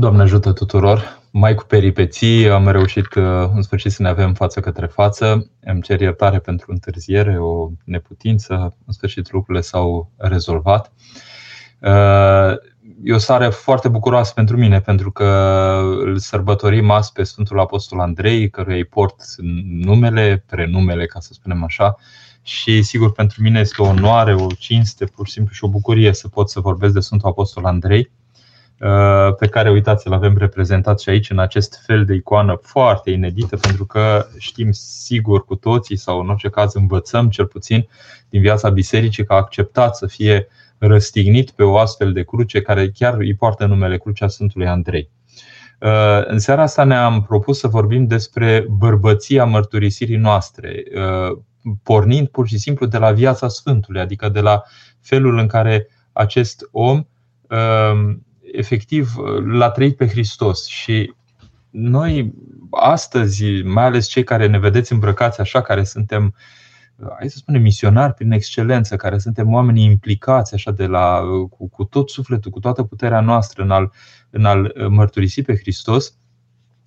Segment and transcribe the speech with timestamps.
[0.00, 1.20] Doamne ajută tuturor!
[1.30, 3.22] Mai cu peripeții am reușit uh,
[3.54, 5.50] în sfârșit să ne avem față către față.
[5.60, 8.76] Îmi cer iertare pentru întârziere, o neputință.
[8.86, 10.92] În sfârșit lucrurile s-au rezolvat.
[11.78, 12.52] Uh,
[13.04, 15.24] e o seară foarte bucuroasă pentru mine, pentru că
[15.98, 19.14] îl sărbătorim azi pe Sfântul Apostol Andrei, căruia îi port
[19.64, 21.96] numele, prenumele, ca să spunem așa,
[22.42, 26.12] și sigur pentru mine este o onoare, o cinste, pur și simplu și o bucurie
[26.12, 28.19] să pot să vorbesc de Sfântul Apostol Andrei Uh,
[29.38, 33.56] pe care, uitați, îl avem reprezentat și aici în acest fel de icoană foarte inedită,
[33.56, 37.88] pentru că știm sigur cu toții, sau în orice caz învățăm cel puțin
[38.28, 42.90] din viața bisericii, că a acceptat să fie răstignit pe o astfel de cruce care
[42.90, 45.10] chiar îi poartă numele Crucea Sfântului Andrei.
[45.80, 51.38] Uh, în seara asta ne-am propus să vorbim despre bărbăția mărturisirii noastre, uh,
[51.82, 54.62] pornind pur și simplu de la viața Sfântului, adică de la
[55.00, 57.04] felul în care acest om
[58.52, 59.14] efectiv
[59.44, 61.14] l-a trăit pe Hristos și
[61.70, 62.34] noi
[62.70, 66.34] astăzi, mai ales cei care ne vedeți îmbrăcați așa, care suntem,
[67.18, 71.84] hai să spunem, misionari prin excelență, care suntem oamenii implicați așa de la, cu, cu
[71.84, 73.92] tot sufletul, cu toată puterea noastră în al,
[74.30, 76.14] în al mărturisi pe Hristos,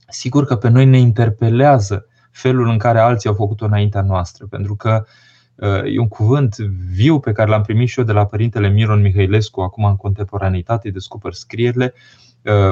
[0.07, 4.75] sigur că pe noi ne interpelează felul în care alții au făcut-o înaintea noastră, pentru
[4.75, 5.11] că uh,
[5.85, 6.57] E un cuvânt
[6.93, 10.89] viu pe care l-am primit și eu de la părintele Miron Mihailescu, acum în contemporanitate,
[10.89, 11.93] descoper scrierile,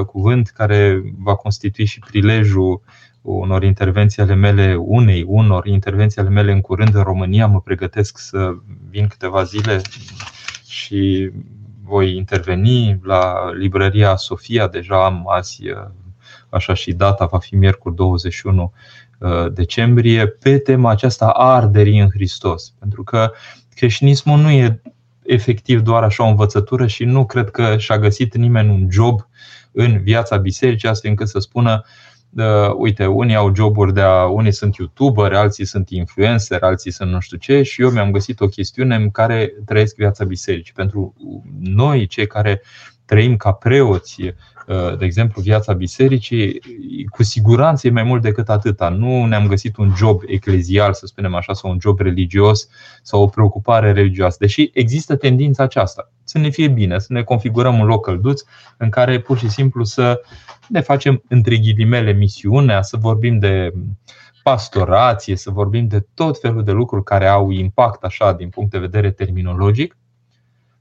[0.06, 2.82] cuvânt care va constitui și prilejul
[3.22, 7.48] unor intervenții ale mele, unei, unor intervenții ale mele în curând în România.
[7.48, 8.54] Mă pregătesc să
[8.90, 9.82] vin câteva zile
[10.68, 11.32] și
[11.84, 14.68] voi interveni la librăria Sofia.
[14.68, 15.62] Deja am azi,
[16.50, 19.11] așa și data, va fi miercuri 21 Uh,
[19.54, 22.74] decembrie pe tema aceasta a arderii în Hristos.
[22.80, 23.32] Pentru că
[23.76, 24.82] creștinismul nu e
[25.24, 29.28] efectiv doar așa o învățătură și nu cred că și-a găsit nimeni un job
[29.72, 31.84] în viața bisericii astfel încât să spună
[32.38, 37.12] Uh, uite, unii au joburi de a, unii sunt youtuber, alții sunt influencer, alții sunt
[37.12, 40.74] nu știu ce și eu mi-am găsit o chestiune în care trăiesc viața bisericii.
[40.74, 41.14] Pentru
[41.60, 42.62] noi, cei care
[43.06, 44.32] trăim ca preoți, uh,
[44.98, 46.62] de exemplu, viața bisericii,
[47.10, 48.90] cu siguranță e mai mult decât atâta.
[48.90, 52.68] Nu ne-am găsit un job eclezial, să spunem așa, sau un job religios
[53.02, 54.38] sau o preocupare religioasă.
[54.40, 56.12] Deși există tendința aceasta.
[56.24, 58.42] Să ne fie bine, să ne configurăm un loc călduț
[58.78, 60.22] în care pur și simplu să
[60.68, 63.74] ne facem între ghilimele misiunea, să vorbim de
[64.44, 68.78] pastorație, să vorbim de tot felul de lucruri care au impact așa din punct de
[68.78, 69.96] vedere terminologic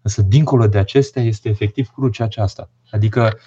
[0.02, 2.70] Însă, dincolo de acestea, este efectiv crucea aceasta.
[2.90, 3.38] Adică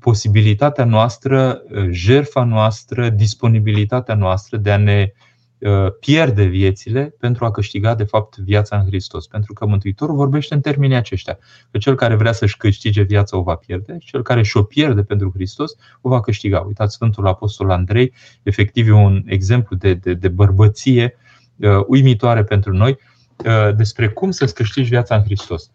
[0.00, 5.12] posibilitatea noastră, jerfa noastră, disponibilitatea noastră de a ne
[5.58, 9.26] uh, pierde viețile pentru a câștiga, de fapt, viața în Hristos.
[9.26, 11.38] Pentru că Mântuitorul vorbește în termenii aceștia.
[11.70, 15.30] Că cel care vrea să-și câștige viața o va pierde, cel care și-o pierde pentru
[15.34, 16.60] Hristos o va câștiga.
[16.60, 18.12] Uitați, Sfântul Apostol Andrei,
[18.42, 21.16] efectiv, e un exemplu de, de, de bărbăție
[21.56, 22.98] uh, uimitoare pentru noi
[23.46, 25.70] uh, despre cum să-ți câștigi viața în Hristos.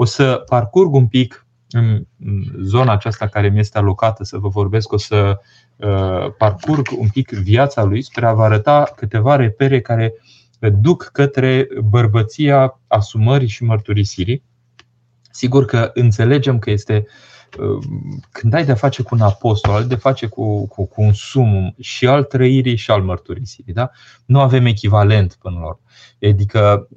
[0.00, 2.06] O să parcurg un pic în
[2.62, 5.40] zona aceasta care mi este alocată să vă vorbesc, o să
[5.76, 10.14] uh, parcurg un pic viața lui spre a vă arăta câteva repere care
[10.80, 14.42] duc către bărbăția asumării și mărturisirii.
[15.30, 17.27] Sigur că înțelegem că este uh,
[18.30, 21.74] când ai de-a face cu un apostol, ai de face cu, cu, cu un sumum
[21.80, 23.72] și al trăirii și al mărturisirii.
[23.72, 23.90] Da?
[24.24, 25.80] Nu avem echivalent până la urmă.
[26.22, 26.88] Adică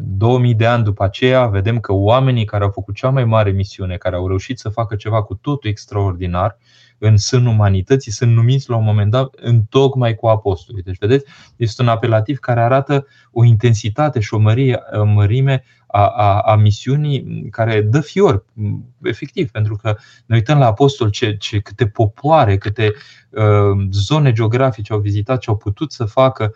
[0.00, 3.96] 2000 de ani după aceea vedem că oamenii care au făcut cea mai mare misiune,
[3.96, 6.58] care au reușit să facă ceva cu totul extraordinar
[6.98, 10.82] în sânul umanității, sunt numiți la un moment dat în tocmai cu apostolii.
[10.82, 11.24] Deci, vedeți,
[11.56, 17.48] este un apelativ care arată o intensitate și o mărie, mărime a, a, a misiunii
[17.50, 18.44] care dă fior,
[19.02, 22.92] efectiv, pentru că ne uităm la apostol ce, ce, câte popoare, câte
[23.30, 26.54] uh, zone geografice au vizitat, ce au putut să facă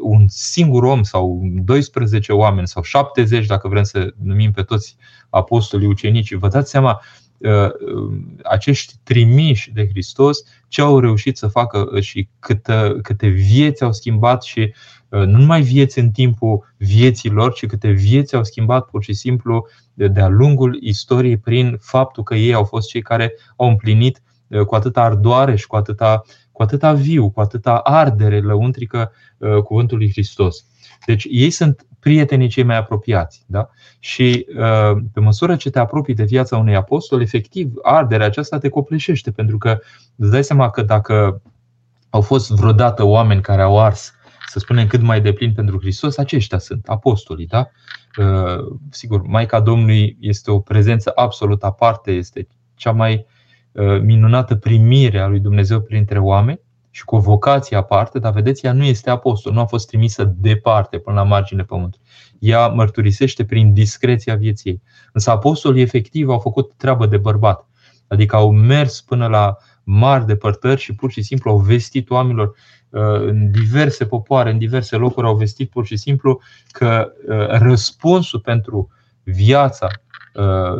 [0.00, 4.96] un singur om sau 12 oameni sau 70, dacă vrem să numim pe toți
[5.30, 6.36] apostolii ucenicii.
[6.36, 7.02] Vă dați seama
[7.38, 7.70] uh,
[8.42, 10.38] acești trimiși de Hristos
[10.68, 15.62] ce au reușit să facă și câte, câte vieți au schimbat și Uh, nu numai
[15.62, 21.36] vieți în timpul vieților, ci câte vieți au schimbat pur și simplu de-a lungul istoriei
[21.36, 25.66] prin faptul că ei au fost cei care au împlinit uh, cu atâta ardoare și
[25.66, 26.22] cu atâta,
[26.52, 30.66] cu atâta viu, cu atâta ardere lăuntrică uh, cuvântul lui Hristos.
[31.06, 33.44] Deci ei sunt prietenii cei mai apropiați.
[33.46, 33.68] Da?
[33.98, 34.46] Și
[35.12, 39.58] pe măsură ce te apropii de viața unui apostol, efectiv, arderea aceasta te copleșește, pentru
[39.58, 39.78] că
[40.16, 41.42] îți dai seama că dacă
[42.10, 44.14] au fost vreodată oameni care au ars
[44.52, 47.46] să spunem, cât mai deplin pentru Hristos, aceștia sunt apostolii.
[47.46, 47.68] Da?
[48.18, 53.26] Uh, sigur, Maica Domnului este o prezență absolut aparte, este cea mai
[54.02, 56.60] minunată primire a lui Dumnezeu printre oameni
[56.90, 60.34] și cu o vocație aparte, dar vedeți, ea nu este apostol, nu a fost trimisă
[60.36, 62.06] departe până la marginile pământului.
[62.38, 64.82] Ea mărturisește prin discreția vieții.
[65.12, 67.68] Însă apostolii efectiv au făcut treabă de bărbat.
[68.08, 72.54] Adică au mers până la mari depărtări și pur și simplu au vestit oamenilor
[73.26, 76.40] în diverse popoare, în diverse locuri, au vestit pur și simplu
[76.70, 77.12] că
[77.48, 78.88] răspunsul pentru
[79.22, 79.88] viața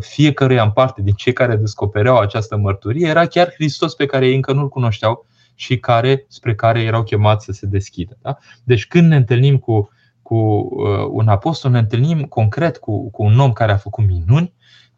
[0.00, 4.34] fiecăruia în parte din cei care descopereau această mărturie era chiar Hristos pe care ei
[4.34, 8.18] încă nu-L cunoșteau și care, spre care erau chemați să se deschidă.
[8.22, 8.38] Da?
[8.64, 9.90] Deci când ne întâlnim cu,
[10.22, 14.52] cu uh, un apostol, ne întâlnim concret cu, cu un om care a făcut minuni,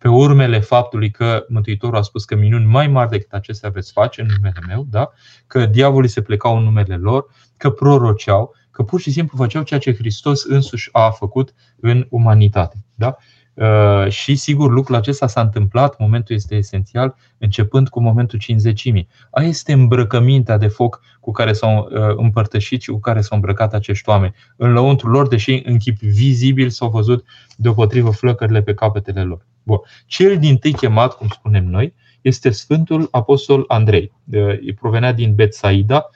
[0.05, 4.21] pe urmele faptului că Mântuitorul a spus că minuni mai mari decât acestea veți face
[4.21, 5.11] în numele meu, da?
[5.47, 9.81] că diavolii se plecau în numele lor, că proroceau, că pur și simplu făceau ceea
[9.81, 12.85] ce Hristos însuși a făcut în umanitate.
[12.95, 13.17] Da?
[13.55, 19.09] Uh, și sigur, lucrul acesta s-a întâmplat, momentul este esențial, începând cu momentul cinzecimii.
[19.31, 23.75] Aia este îmbrăcămintea de foc cu care s-au uh, împărtășit și cu care s-au îmbrăcat
[23.75, 24.35] acești oameni.
[24.56, 27.25] În lăuntru lor, deși în chip vizibil s-au văzut
[27.56, 29.47] deopotrivă flăcările pe capetele lor.
[29.62, 29.79] Bun.
[30.06, 34.12] Cel din tâi chemat, cum spunem noi, este Sfântul Apostol Andrei.
[34.33, 36.09] Uh, provenea din Betsaida,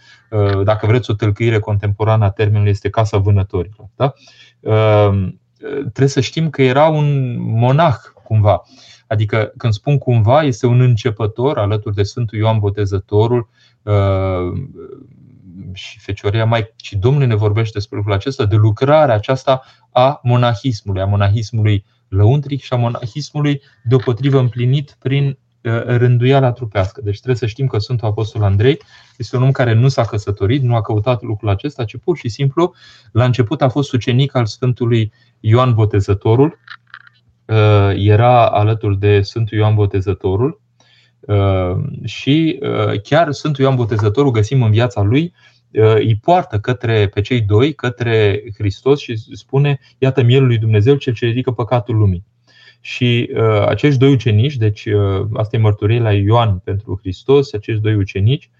[0.64, 3.88] dacă vreți o tâlcăire contemporană a termenului, este Casa Vânătorilor.
[3.96, 4.12] Da?
[5.66, 8.62] Trebuie să știm că era un monah cumva.
[9.06, 13.49] Adică când spun cumva, este un începător alături de Sfântul Ioan Botezătorul
[13.82, 14.62] uh,
[15.72, 21.02] și Fecioria mai și Domnul ne vorbește despre lucrul acesta, de lucrarea aceasta a monahismului,
[21.02, 25.48] a monahismului lăuntric și a monahismului deopotrivă împlinit prin Uh,
[25.87, 27.00] rânduiala trupească.
[27.05, 28.78] Deci trebuie să știm că Sfântul Apostol Andrei
[29.16, 32.28] este un om care nu s-a căsătorit, nu a căutat lucrul acesta, ci pur și
[32.28, 32.75] simplu,
[33.12, 36.58] la început a fost ucenic al Sfântului Ioan Botezătorul,
[37.44, 40.60] uh, era alături de Sfântul Ioan Botezătorul
[41.20, 42.61] uh, și
[43.02, 45.34] chiar Sfântul Ioan Botezătorul găsim în viața lui
[45.94, 51.14] îi poartă către, pe cei doi către Hristos și spune, iată mielul lui Dumnezeu cel
[51.14, 52.25] ce ridică păcatul lumii.
[52.80, 57.80] Și uh, acești doi ucenici, deci uh, asta e mărturie la Ioan pentru Hristos, acești
[57.80, 58.57] doi ucenici uh,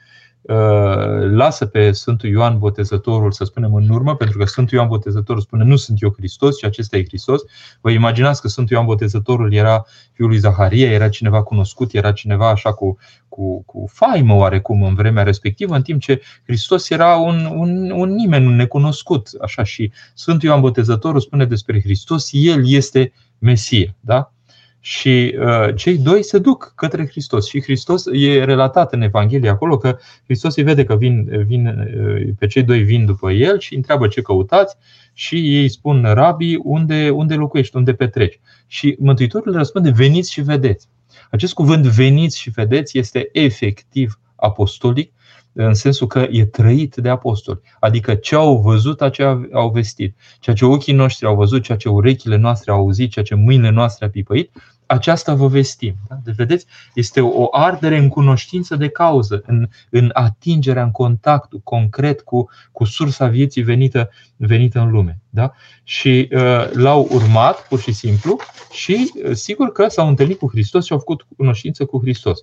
[1.30, 5.64] lasă pe Sfântul Ioan Botezătorul, să spunem în urmă, pentru că Sfântul Ioan Botezătorul spune
[5.64, 7.42] nu sunt eu Hristos, ci acesta e Hristos.
[7.80, 12.48] Vă imaginați că Sfântul Ioan Botezătorul era fiul lui Zaharia, era cineva cunoscut, era cineva
[12.48, 12.98] așa cu,
[13.28, 18.14] cu, cu faimă oarecum în vremea respectivă, în timp ce Hristos era un, un, un
[18.14, 19.28] nimeni, un necunoscut.
[19.40, 23.94] Așa și Sfântul Ioan Botezătorul spune despre Hristos, El este Mesie.
[24.00, 24.32] Da?
[24.80, 27.48] Și uh, cei doi se duc către Hristos.
[27.48, 32.28] Și Hristos e relatat în Evanghelie acolo că Hristos îi vede că vin, vin, uh,
[32.38, 34.76] pe cei doi vin după el și întreabă ce căutați
[35.12, 38.40] și ei spun rabii unde, unde locuiești, unde petreci.
[38.66, 40.88] Și Mântuitorul răspunde veniți și vedeți.
[41.30, 45.12] Acest cuvânt veniți și vedeți este efectiv apostolic
[45.52, 47.60] în sensul că e trăit de apostoli.
[47.80, 50.16] Adică ce au văzut, aceea au vestit.
[50.40, 53.70] Ceea ce ochii noștri au văzut, ceea ce urechile noastre au auzit, ceea ce mâinile
[53.70, 54.50] noastre a pipăit,
[54.86, 55.94] aceasta vă vestim.
[56.08, 56.18] Da?
[56.24, 62.20] Deci, vedeți, este o ardere în cunoștință de cauză, în, în atingerea, în contactul concret
[62.20, 65.20] cu, cu sursa vieții venită, venită în lume.
[65.30, 65.52] Da?
[65.82, 68.36] Și uh, l-au urmat, pur și simplu,
[68.70, 72.38] și uh, sigur că s-au întâlnit cu Hristos și au făcut cunoștință cu Hristos.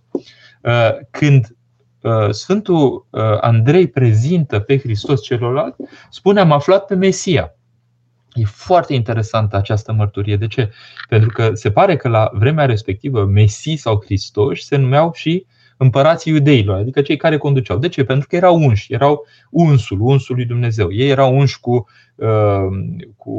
[0.61, 1.61] Uh, când Uh,
[2.29, 7.55] Sfântul uh, Andrei prezintă pe Hristos celorlalți, spune am aflat pe Mesia.
[8.33, 10.37] E foarte interesantă această mărturie.
[10.37, 10.71] De ce?
[11.09, 15.45] Pentru că se pare că la vremea respectivă Mesii sau Hristos se numeau și
[15.77, 17.77] împărații iudeilor, adică cei care conduceau.
[17.77, 18.03] De ce?
[18.03, 20.91] Pentru că erau unși, erau unsul, unsul lui Dumnezeu.
[20.91, 22.67] Ei erau unși cu, uh,
[23.15, 23.31] cu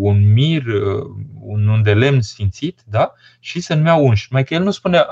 [0.00, 1.04] un mir, uh,
[1.40, 3.12] un, un de lemn sfințit, da?
[3.40, 4.32] și se numeau unși.
[4.32, 5.04] Mai că el nu spune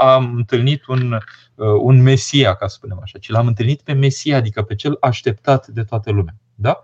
[0.00, 1.12] am întâlnit un,
[1.54, 4.96] uh, un Mesia, ca să spunem așa, ci l-am întâlnit pe Mesia, adică pe cel
[5.00, 6.34] așteptat de toată lumea.
[6.54, 6.80] Da?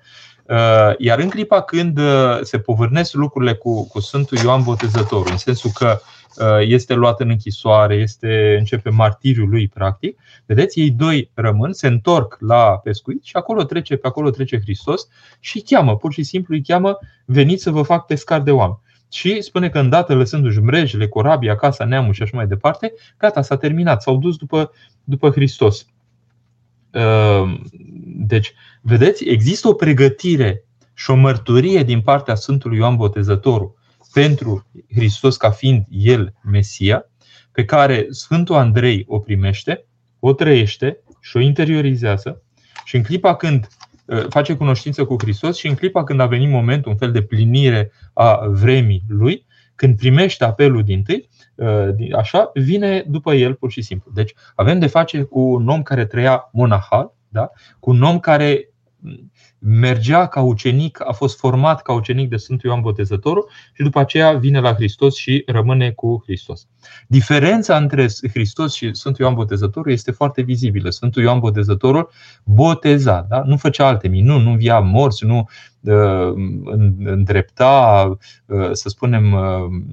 [0.99, 2.00] Iar în clipa când
[2.43, 6.00] se povârnesc lucrurile cu, cu Sfântul Ioan Botezătorul, în sensul că
[6.38, 10.19] Uh, este luat în închisoare, este, începe martiriul lui practic.
[10.47, 15.09] Vedeți, ei doi rămân, se întorc la pescuit și acolo trece, pe acolo trece Hristos
[15.40, 18.78] și îi cheamă, pur și simplu îi cheamă, veniți să vă fac pescar de oameni.
[19.12, 23.57] Și spune că îndată lăsându-și mrejele, corabia, casa, neamul și așa mai departe, gata, s-a
[23.57, 24.73] terminat, s-au dus după,
[25.05, 25.87] după Hristos.
[26.99, 27.61] Uh,
[28.26, 28.52] deci,
[28.83, 30.64] vedeți, există o pregătire
[30.95, 33.75] și o mărturie din partea Sfântului Ioan Botezătorul
[34.12, 37.11] pentru Hristos ca fiind El Mesia,
[37.52, 39.87] pe care Sfântul Andrei o primește,
[40.19, 42.43] o trăiește și o interiorizează.
[42.85, 43.69] Și în clipa când
[44.05, 47.23] uh, face cunoștință cu Hristos și în clipa când a venit momentul, un fel de
[47.23, 51.28] plinire a vremii lui, când primește apelul din tâi,
[52.17, 54.11] așa, vine după el pur și simplu.
[54.15, 57.50] Deci avem de face cu un om care trăia monahal, da?
[57.79, 58.69] cu un om care
[59.59, 64.33] mergea ca ucenic, a fost format ca ucenic de Sfântul Ioan Botezătorul și după aceea
[64.33, 66.67] vine la Hristos și rămâne cu Hristos.
[67.07, 70.91] Diferența între Hristos și Sfântul Ioan Botezătorul este foarte vizibilă.
[70.91, 72.11] Sfântul Ioan Botezătorul
[72.45, 73.43] boteza, da?
[73.43, 75.49] nu făcea alte minuni, nu via morți, nu
[77.05, 78.19] îndrepta,
[78.73, 79.37] să spunem,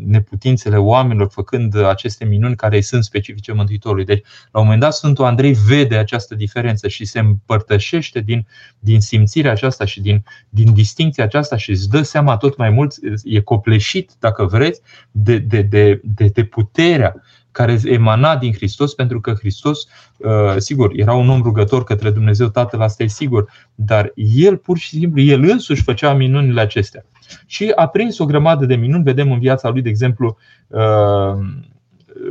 [0.05, 4.05] neputințele oamenilor făcând aceste minuni care sunt specifice Mântuitorului.
[4.05, 8.47] Deci, la un moment dat, Sfântul Andrei vede această diferență și se împărtășește din,
[8.79, 12.93] din simțirea aceasta și din, din distinția aceasta și îți dă seama tot mai mult,
[13.23, 17.15] e copleșit, dacă vreți, de, de, de, de, de puterea
[17.55, 22.47] care emana din Hristos, pentru că Hristos, uh, sigur, era un om rugător către Dumnezeu
[22.47, 27.05] Tatăl, asta e sigur, dar el pur și simplu, el însuși făcea minunile acestea.
[27.45, 31.45] Și a prins o grămadă de minuni, vedem în viața lui, de exemplu, uh,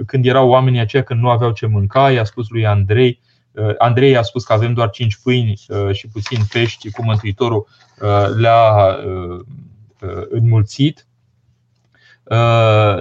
[0.06, 3.20] când erau oamenii aceia când nu aveau ce mânca, i-a spus lui Andrei,
[3.52, 5.60] uh, Andrei a spus că avem doar cinci pâini
[5.92, 7.66] și puțin pești, cum Mântuitorul
[8.36, 8.96] le-a
[10.30, 11.13] înmulțit Uh,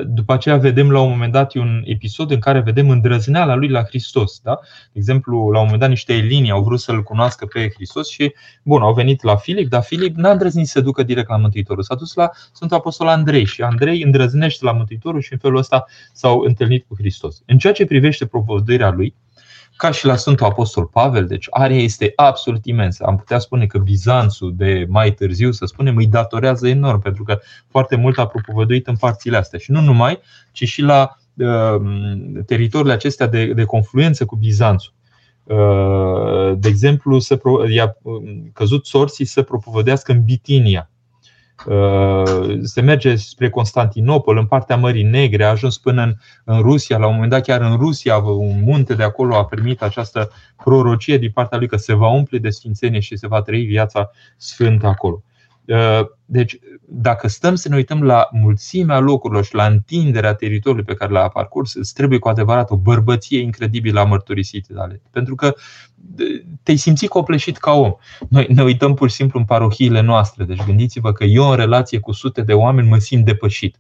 [0.06, 3.84] după aceea vedem la un moment dat un episod în care vedem îndrăzneala lui la
[3.84, 4.40] Hristos.
[4.40, 4.60] Da?
[4.92, 8.34] De exemplu, la un moment dat niște elini au vrut să-L cunoască pe Hristos și
[8.64, 11.84] bun, au venit la Filip, dar Filip n-a îndrăznit să se ducă direct la Mântuitorul.
[11.84, 15.86] S-a dus la Sfântul Apostol Andrei și Andrei îndrăznește la Mântuitorul și în felul ăsta
[16.14, 17.42] s-au întâlnit cu Hristos.
[17.46, 19.16] În ceea ce privește propovăduirea lui,
[19.76, 23.04] ca și la Sfântul Apostol Pavel, deci aria este absolut imensă.
[23.04, 27.40] Am putea spune că Bizanțul de mai târziu, să spunem, îi datorează enorm, pentru că
[27.68, 29.60] foarte mult a propovăduit în părțile astea.
[29.60, 30.20] Și nu numai,
[30.52, 31.82] ci și la uh,
[32.46, 34.94] teritoriile acestea de, de confluență cu Bizanțul.
[35.44, 37.18] Uh, de exemplu,
[37.70, 37.98] i-a
[38.54, 40.93] căzut sorții să propovădească în Bitinia Uh,
[42.64, 46.98] se merge spre Constantinopol, în partea Mării Negre, a ajuns până în, în Rusia.
[46.98, 50.30] La un moment dat, chiar în Rusia, un munte de acolo a primit această
[50.64, 54.12] prorocie din partea lui că se va umple de sfințenie și se va trăi viața
[54.38, 55.24] sfântă acolo.
[55.68, 60.94] Uh, deci, dacă stăm să ne uităm la mulțimea locurilor și la întinderea teritoriului pe
[60.94, 65.02] care l-a parcurs, îți trebuie cu adevărat o bărbăție incredibilă a mărturisite tale.
[65.12, 65.56] Pentru că
[66.64, 67.94] te-ai simțit copleșit ca om.
[68.30, 70.44] Noi ne uităm pur și simplu în parohiile noastre.
[70.44, 73.78] Deci gândiți-vă că eu în relație cu sute de oameni mă simt depășit.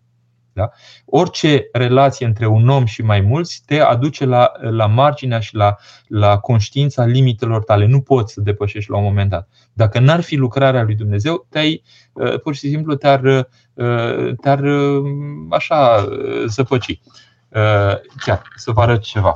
[0.53, 0.69] Da?
[1.05, 5.75] Orice relație între un om și mai mulți te aduce la, la marginea și la,
[6.07, 7.85] la conștiința limitelor tale.
[7.85, 9.47] Nu poți să depășești la un moment dat.
[9.73, 11.83] Dacă n-ar fi lucrarea lui Dumnezeu, te-ai,
[12.13, 15.03] uh, pur și simplu te-ar, uh, te-ar uh,
[15.49, 16.07] așa
[16.45, 16.99] zăpăci.
[18.25, 19.35] Chiar, să vă arăt ceva.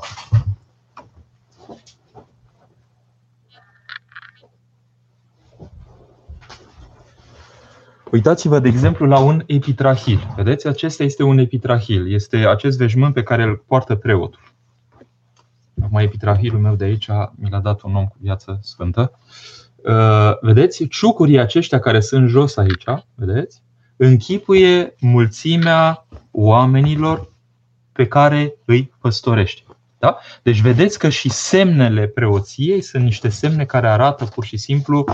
[8.12, 10.34] Uitați-vă, de exemplu, la un epitrahil.
[10.36, 12.14] Vedeți, acesta este un epitrahil.
[12.14, 14.42] Este acest veșmânt pe care îl poartă preotul.
[15.84, 19.20] Acum, epitrahilul meu de aici mi l-a dat un om cu viață sfântă.
[19.76, 22.84] Uh, vedeți, ciucurii aceștia care sunt jos aici,
[23.16, 23.62] vedeți,
[23.96, 27.32] închipuie mulțimea oamenilor
[27.92, 29.62] pe care îi păstorește.
[30.00, 30.18] Da?
[30.42, 35.06] Deci vedeți că și semnele preoției sunt niște semne care arată pur și simplu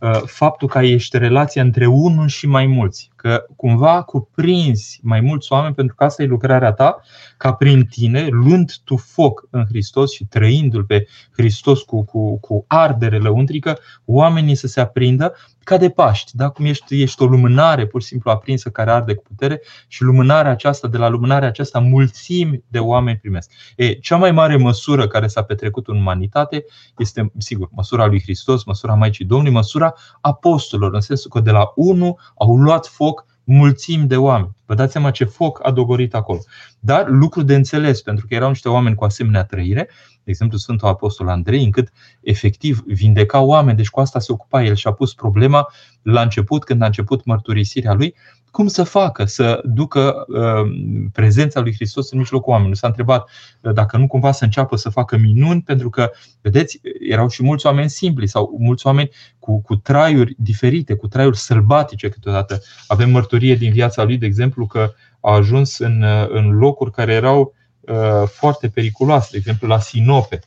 [0.00, 3.10] uh, faptul că ești relația între unul și mai mulți.
[3.20, 7.00] Că cumva cuprinzi mai mulți oameni pentru că asta e lucrarea ta,
[7.36, 12.64] ca prin tine, luând tu foc în Hristos și trăindu-L pe Hristos cu, cu, cu
[12.68, 15.34] ardere lăuntrică, oamenii să se aprindă
[15.64, 16.48] ca de Paști, da?
[16.48, 20.50] cum ești, ești o lumânare pur și simplu aprinsă care arde cu putere și lumânarea
[20.50, 23.50] aceasta, de la lumânarea aceasta, mulțimi de oameni primesc.
[23.76, 26.64] E, cea mai mare măsură care s-a petrecut în umanitate
[26.96, 31.72] este, sigur, măsura lui Hristos, măsura Maicii Domnului, măsura apostolilor, în sensul că de la
[31.74, 33.09] unul au luat foc
[33.52, 34.56] mulțimi de oameni.
[34.70, 36.38] Vă dați seama ce foc a dogorit acolo.
[36.78, 39.88] Dar lucru de înțeles, pentru că erau niște oameni cu asemenea trăire,
[40.22, 44.74] de exemplu Sfântul Apostol Andrei, încât efectiv vindeca oameni, deci cu asta se ocupa el
[44.74, 45.72] și a pus problema
[46.02, 48.14] la început, când a început mărturisirea lui,
[48.50, 50.70] cum să facă să ducă uh,
[51.12, 52.76] prezența lui Hristos în mijlocul oamenilor.
[52.76, 53.28] S-a întrebat
[53.60, 56.10] uh, dacă nu cumva să înceapă să facă minuni, pentru că,
[56.40, 61.36] vedeți, erau și mulți oameni simpli sau mulți oameni cu, cu traiuri diferite, cu traiuri
[61.36, 62.60] sălbatice câteodată.
[62.86, 67.12] Avem mărturie din viața lui, de exemplu, că a ajuns în, uh, în locuri care
[67.12, 70.40] erau uh, foarte periculoase, de exemplu la Sinope.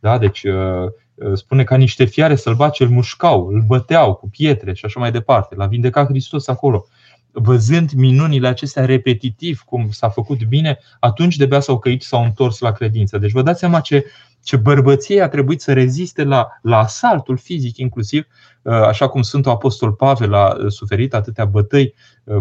[0.00, 0.18] Da?
[0.18, 5.00] Deci uh, spune ca niște fiare sălbace îl mușcau, îl băteau cu pietre și așa
[5.00, 5.54] mai departe.
[5.54, 6.86] L-a vindecat Hristos acolo
[7.32, 12.72] văzând minunile acestea repetitiv, cum s-a făcut bine, atunci de s-au căit, s-au întors la
[12.72, 13.18] credință.
[13.18, 14.04] Deci vă dați seama ce,
[14.42, 18.26] ce bărbăție a trebuit să reziste la, la asaltul fizic, inclusiv,
[18.62, 21.94] așa cum Sfântul Apostol Pavel a suferit atâtea bătăi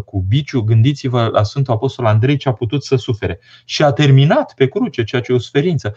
[0.05, 3.39] cu biciu, gândiți-vă la Sfântul Apostol Andrei ce a putut să sufere.
[3.65, 5.95] Și a terminat pe cruce, ceea ce e o suferință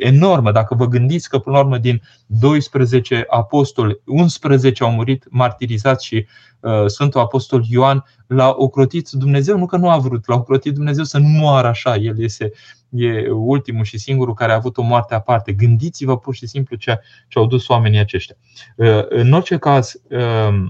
[0.00, 0.52] enormă.
[0.52, 6.26] Dacă vă gândiți că, până la urmă, din 12 apostoli, 11 au murit martirizați și
[6.60, 11.04] uh, Sfântul Apostol Ioan l-a ocrotit Dumnezeu, nu că nu a vrut, l-a ocrotit Dumnezeu
[11.04, 11.96] să nu moară așa.
[11.96, 12.52] El este
[12.96, 15.52] e ultimul și singurul care a avut o moarte aparte.
[15.52, 18.36] Gândiți-vă pur și simplu ce, ce au dus oamenii aceștia.
[18.76, 20.66] Uh, în orice caz, uh,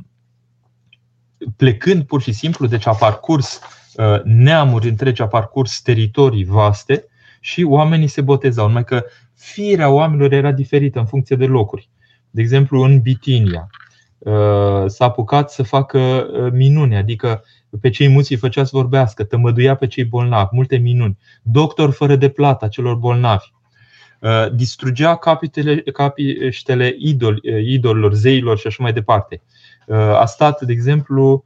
[1.57, 3.61] plecând pur și simplu, deci a parcurs
[3.95, 7.05] uh, neamuri întregi, a parcurs teritorii vaste
[7.41, 8.67] și oamenii se botezau.
[8.67, 9.05] Numai că
[9.35, 11.89] firea oamenilor era diferită în funcție de locuri.
[12.31, 13.71] De exemplu, în Bitinia
[14.87, 17.45] s-a apucat să facă minuni, adică
[17.81, 22.17] pe cei muți îi făcea să vorbească, tămăduia pe cei bolnavi, multe minuni, doctor fără
[22.17, 23.53] de plată a celor bolnavi,
[24.21, 29.43] uh, distrugea capitele, capiștele idol, uh, idolilor, zeilor și așa mai departe.
[29.87, 31.45] Uh, a stat, de exemplu,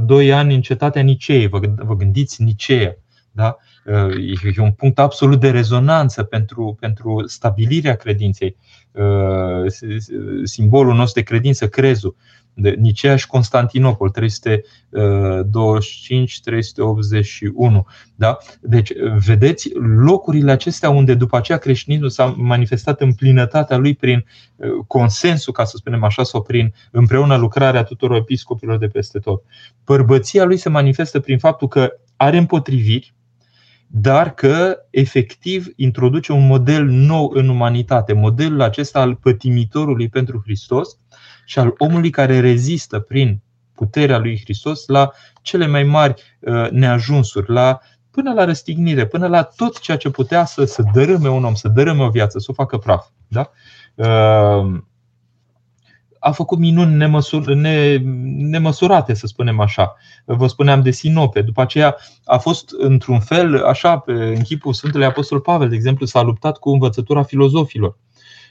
[0.00, 2.96] doi ani în cetatea Nicee, vă gândiți Nicea,
[3.30, 3.56] da?
[4.54, 8.56] E un punct absolut de rezonanță pentru, pentru stabilirea credinței.
[10.44, 12.16] Simbolul nostru de credință, crezul
[12.54, 14.14] de Nicea și Constantinopol, 325-381.
[18.14, 18.38] Da?
[18.60, 18.92] Deci,
[19.26, 19.70] vedeți
[20.04, 24.24] locurile acestea unde după aceea creștinismul s-a manifestat în plinătatea lui prin
[24.56, 29.42] uh, consensul, ca să spunem așa, sau prin împreună lucrarea tuturor episcopilor de peste tot.
[29.84, 33.14] Părbăția lui se manifestă prin faptul că are împotriviri,
[33.94, 40.96] dar că efectiv introduce un model nou în umanitate, modelul acesta al pătimitorului pentru Hristos,
[41.44, 43.40] și al omului care rezistă prin
[43.74, 45.10] puterea lui Hristos la
[45.42, 47.80] cele mai mari uh, neajunsuri, la,
[48.10, 51.68] până la răstignire, până la tot ceea ce putea să, să dărâme un om, să
[51.68, 53.06] dărâme o viață, să o facă praf.
[53.28, 53.50] Da?
[56.22, 57.96] Uh, a făcut minuni nemăsur, ne,
[58.36, 59.96] nemăsurate, să spunem așa.
[60.24, 61.42] Vă spuneam de sinope.
[61.42, 66.06] După aceea a fost, într-un fel, așa, pe, în chipul Sfântului Apostol Pavel, de exemplu,
[66.06, 67.98] s-a luptat cu învățătura filozofilor.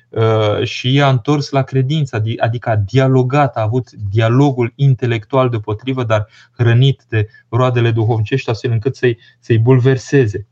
[0.09, 6.27] Uh, și i-a întors la credință, adică a dialogat, a avut dialogul intelectual deopotrivă, dar
[6.57, 10.47] hrănit de roadele duhovnicești, astfel încât să-i, să-i bulverseze.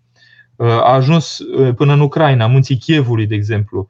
[0.60, 3.89] Uh, a ajuns uh, până în Ucraina, munții Chievului, de exemplu.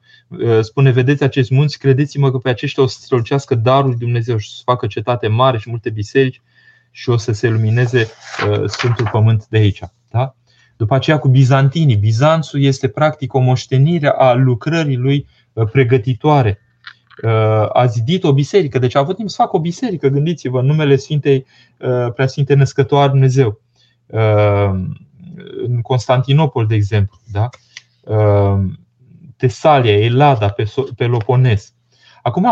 [0.60, 4.62] Spune, vedeți acești munți, credeți-mă că pe aceștia o să strălucească darul Dumnezeu și să
[4.64, 6.40] facă cetate mare și multe biserici
[6.90, 8.08] și o să se lumineze
[8.66, 9.80] Sfântul Pământ de aici.
[10.10, 10.34] Da?
[10.76, 11.96] După aceea cu bizantinii.
[11.96, 16.60] Bizanțul este practic o moștenire a lucrării lui Uh, pregătitoare.
[17.22, 20.66] Uh, a zidit o biserică, deci a avut timp să facă o biserică, gândiți-vă, în
[20.66, 21.46] numele Sfintei
[21.78, 23.60] uh, Preasfinte Născătoare Dumnezeu.
[25.66, 27.48] În Constantinopol, de exemplu, da?
[29.36, 30.54] Tesalia, Elada,
[30.96, 31.74] Pelopones.
[32.22, 32.48] Acum,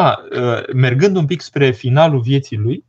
[0.74, 2.84] mergând un pic spre finalul vieții lui,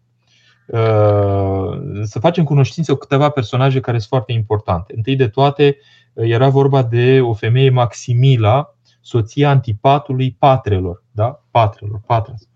[2.03, 4.93] să facem cunoștință cu câteva personaje care sunt foarte importante.
[4.95, 5.77] Întâi de toate,
[6.13, 11.43] era vorba de o femeie Maximila, soția antipatului patrelor, da?
[11.51, 12.49] patrelor, patras.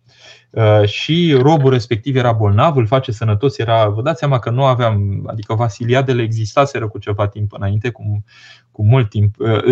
[0.53, 4.63] Uh, și robul respectiv era bolnav, îl face sănătos, era, vă dați seama că nu
[4.63, 8.23] aveam, adică Vasiliadele existaseră cu ceva timp înainte, cu,
[8.71, 9.63] cu mult timp, uh,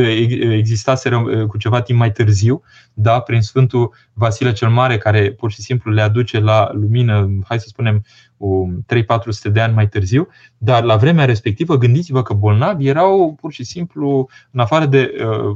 [0.51, 2.61] existaseră uh, cu ceva timp mai târziu,
[2.93, 7.59] da, prin Sfântul Vasile cel Mare, care pur și simplu le aduce la lumină, hai
[7.59, 8.03] să spunem,
[8.41, 13.63] 3-400 de ani mai târziu, dar la vremea respectivă gândiți-vă că bolnavi erau pur și
[13.63, 15.55] simplu, în afară de uh,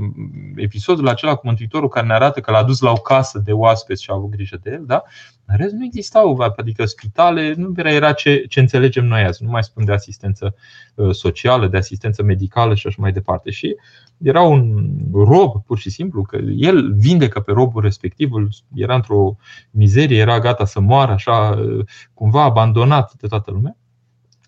[0.56, 4.04] episodul acela cu Mântuitorul care ne arată că l-a dus la o casă de oaspeți
[4.04, 5.04] și a avut grijă de el, da?
[5.46, 9.50] În rest nu existau, adică spitale, nu era, era ce, ce înțelegem noi azi, nu
[9.50, 10.56] mai spun de asistență
[10.96, 13.52] uh, socială, de asistență medicală și așa mai departe.
[13.52, 13.76] Și
[14.18, 18.30] era un rob, pur și simplu, că el vindecă pe robul respectiv,
[18.74, 19.36] era într-o
[19.72, 21.66] mizerie, era gata să moară, așa,
[22.14, 23.78] cumva abandonat de toată lumea.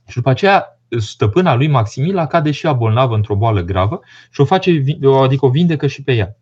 [0.08, 4.00] Și după aceea, stăpâna lui Maximila cade și ea bolnavă într-o boală gravă
[4.32, 4.84] și o face,
[5.24, 6.38] adică o vindecă și pe ea.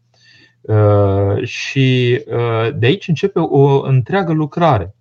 [0.65, 4.95] Uh, și uh, de aici începe o întreagă lucrare,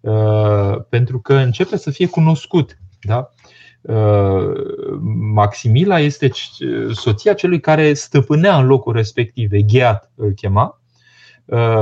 [0.00, 2.78] uh, pentru că începe să fie cunoscut.
[3.00, 3.30] Da?
[5.32, 6.30] Maximila este
[6.92, 10.80] soția celui care stăpânea în locul respectiv, Egheat îl chema.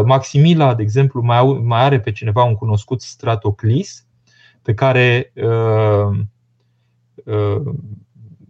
[0.05, 1.23] Maximila, de exemplu,
[1.63, 4.07] mai are pe cineva un cunoscut Stratoclis,
[4.63, 5.33] pe care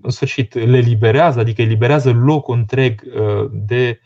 [0.03, 3.03] în sfârșit le liberează, adică eliberează locul întreg
[3.51, 4.01] de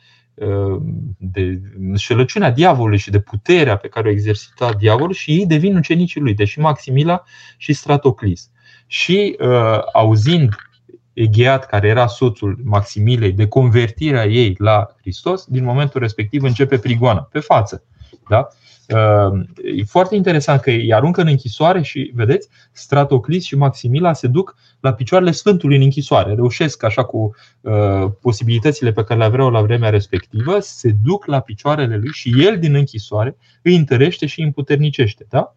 [1.16, 6.20] de înșelăciunea diavolului și de puterea pe care o exercita diavolul și ei devin ucenicii
[6.20, 7.22] lui, deși Maximila
[7.56, 8.50] și Stratoclis.
[8.86, 10.54] Și uh, auzind
[11.12, 17.28] Egheat, care era soțul Maximilei, de convertirea ei la Hristos, din momentul respectiv începe prigoana,
[17.32, 17.84] pe față.
[18.28, 18.48] Da?
[18.94, 19.40] Uh,
[19.78, 24.56] e foarte interesant că îi aruncă în închisoare și, vedeți, Stratoclis și Maximila se duc
[24.80, 26.34] la picioarele Sfântului în închisoare.
[26.34, 27.72] Reușesc, așa cu uh,
[28.20, 32.58] posibilitățile pe care le aveau la vremea respectivă, se duc la picioarele lui și el
[32.58, 35.26] din închisoare îi întărește și îi împuternicește.
[35.28, 35.54] Da?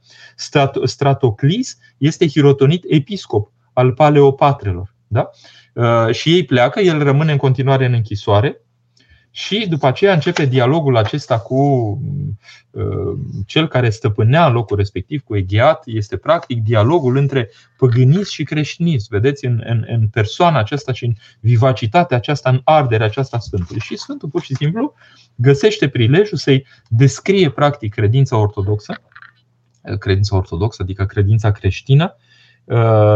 [0.84, 4.93] Stratoclis este hirotonit episcop al paleopatrelor.
[5.08, 5.30] Da?
[5.74, 8.62] Uh, și ei pleacă, el rămâne în continuare în închisoare
[9.36, 11.56] și după aceea începe dialogul acesta cu
[12.72, 15.84] uh, cel care stăpânea locul respectiv, cu Egheat.
[15.86, 19.08] Este practic dialogul între păgânism și creștinism.
[19.10, 23.82] Vedeți, în, în, în persoana aceasta și în vivacitatea aceasta, în arderea aceasta Sfântului.
[23.82, 24.93] Și Sfântul pur și simplu
[25.36, 29.02] găsește prilejul să-i descrie practic credința ortodoxă,
[30.00, 32.33] credința ortodoxă, adică credința creștină, Uh,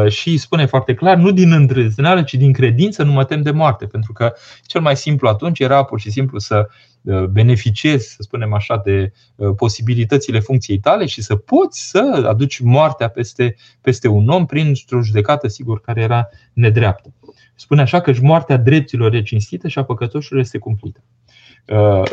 [0.08, 3.86] și spune foarte clar, nu din îndrăzneală, ci din credință nu mă tem de moarte,
[3.86, 4.34] pentru că
[4.66, 6.68] cel mai simplu atunci era pur și simplu să
[7.02, 12.60] uh, beneficiezi, să spunem așa, de uh, posibilitățile funcției tale și să poți să aduci
[12.60, 17.14] moartea peste, peste un om prin o judecată, sigur, care era nedreaptă.
[17.56, 21.04] Spune așa că moartea dreptilor e cinstită și a păcătoșilor este cumplită.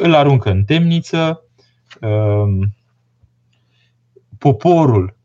[0.02, 1.44] Îl aruncă în temniță,
[4.38, 5.16] poporul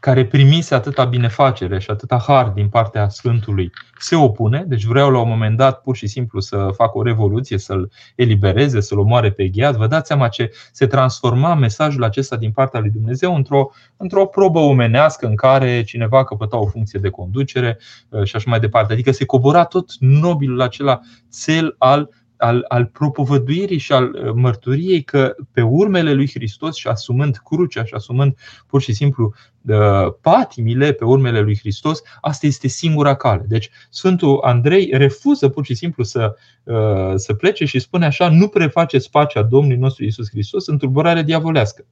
[0.00, 5.20] care primise atâta binefacere și atâta har din partea Sfântului, se opune, deci vreau la
[5.20, 9.48] un moment dat pur și simplu să facă o revoluție, să-l elibereze, să-l omoare pe
[9.48, 9.76] gheaz.
[9.76, 14.58] Vă dați seama ce se transforma mesajul acesta din partea lui Dumnezeu într-o, într-o probă
[14.58, 18.92] omenească în care cineva căpăta o funcție de conducere uh, și așa mai departe.
[18.92, 21.00] Adică se cobora tot nobilul acela
[21.44, 26.88] cel al al, al propovăduirii și al uh, mărturiei că pe urmele lui Hristos și
[26.88, 29.34] asumând crucea și asumând pur și simplu
[29.68, 33.44] uh, patimile pe urmele lui Hristos, asta este singura cale.
[33.48, 38.48] Deci Sfântul Andrei refuză pur și simplu să, uh, să plece și spune așa, nu
[38.48, 41.86] prefaceți pacea Domnului nostru Isus Hristos în tulburare diavolească.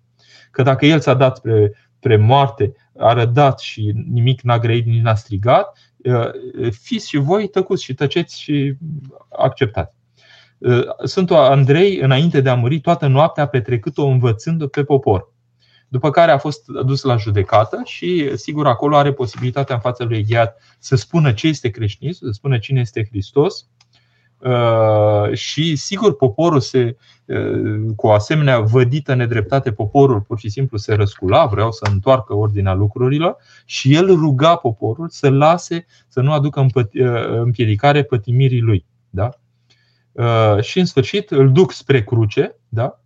[0.50, 5.02] Că dacă El s-a dat spre, spre moarte, a rădat și nimic n-a grăit, nici
[5.02, 5.78] n-a strigat,
[6.70, 8.74] fiți și voi tăcuți și tăceți și
[9.38, 9.95] acceptați.
[10.58, 15.32] Uh, Sfântul Andrei, înainte de a muri, toată noaptea a petrecut-o învățând pe popor.
[15.88, 20.16] După care a fost dus la judecată și, sigur, acolo are posibilitatea în fața lui
[20.16, 23.66] Egheat să spună ce este creștinism, să spună cine este Hristos.
[24.38, 30.76] Uh, și, sigur, poporul se, uh, cu o asemenea vădită nedreptate, poporul pur și simplu
[30.76, 36.32] se răscula, vreau să întoarcă ordinea lucrurilor și el ruga poporul să lase, să nu
[36.32, 36.66] aducă
[37.42, 38.84] împiedicare pătimirii lui.
[39.10, 39.30] Da?
[40.16, 43.00] Uh, și în sfârșit îl duc spre cruce, da?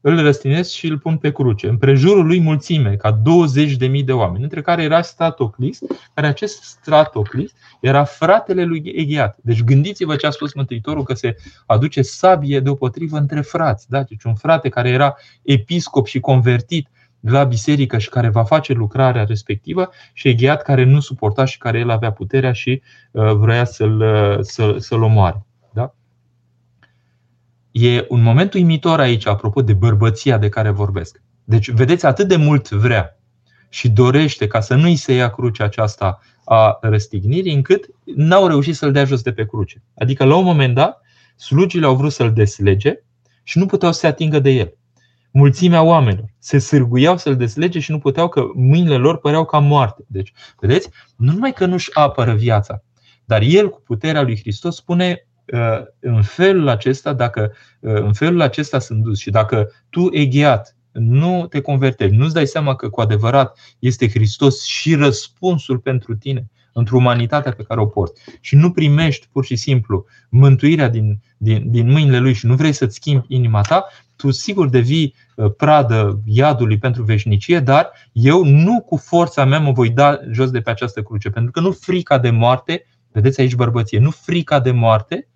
[0.00, 1.68] îl răstinesc și îl pun pe cruce.
[1.68, 3.20] În prejurul lui mulțime, ca
[3.88, 5.78] 20.000 de oameni, între care era Stratoclis,
[6.14, 9.38] care acest Stratoclis era fratele lui Eghiat.
[9.42, 13.88] Deci gândiți-vă ce a spus Mântuitorul că se aduce sabie deopotrivă între frați.
[13.88, 14.02] Da?
[14.02, 16.88] Deci un frate care era episcop și convertit
[17.20, 21.78] la biserică și care va face lucrarea respectivă și Eghiat care nu suporta și care
[21.78, 25.44] el avea puterea și uh, vrea să-l, uh, să, să-l omoare.
[27.70, 31.22] E un moment uimitor aici, apropo de bărbăția de care vorbesc.
[31.44, 33.18] Deci, vedeți, atât de mult vrea
[33.68, 38.92] și dorește ca să nu-i se ia crucea aceasta a răstignirii, încât n-au reușit să-l
[38.92, 39.82] dea jos de pe cruce.
[39.94, 41.00] Adică, la un moment dat,
[41.36, 43.02] slugile au vrut să-l deslege
[43.42, 44.74] și nu puteau să se atingă de el.
[45.30, 50.04] Mulțimea oamenilor se sârguiau să-l deslege și nu puteau că mâinile lor păreau ca moarte.
[50.06, 52.82] Deci, vedeți, nu numai că nu-și apără viața,
[53.24, 55.29] dar el, cu puterea lui Hristos, spune Uh,
[56.00, 61.46] în felul acesta, dacă uh, în felul acesta sunt dus și dacă tu, egheat, nu
[61.46, 66.96] te convertești, nu-ți dai seama că cu adevărat este Hristos și răspunsul pentru tine într-o
[66.96, 71.90] umanitatea pe care o porți și nu primești pur și simplu mântuirea din, din, din
[71.90, 73.86] mâinile Lui și nu vrei să-ți schimbi inima ta,
[74.16, 79.72] tu sigur devii uh, pradă iadului pentru veșnicie, dar eu nu cu forța mea mă
[79.72, 83.54] voi da jos de pe această cruce, pentru că nu frica de moarte, vedeți aici
[83.54, 85.29] bărbăție, nu frica de moarte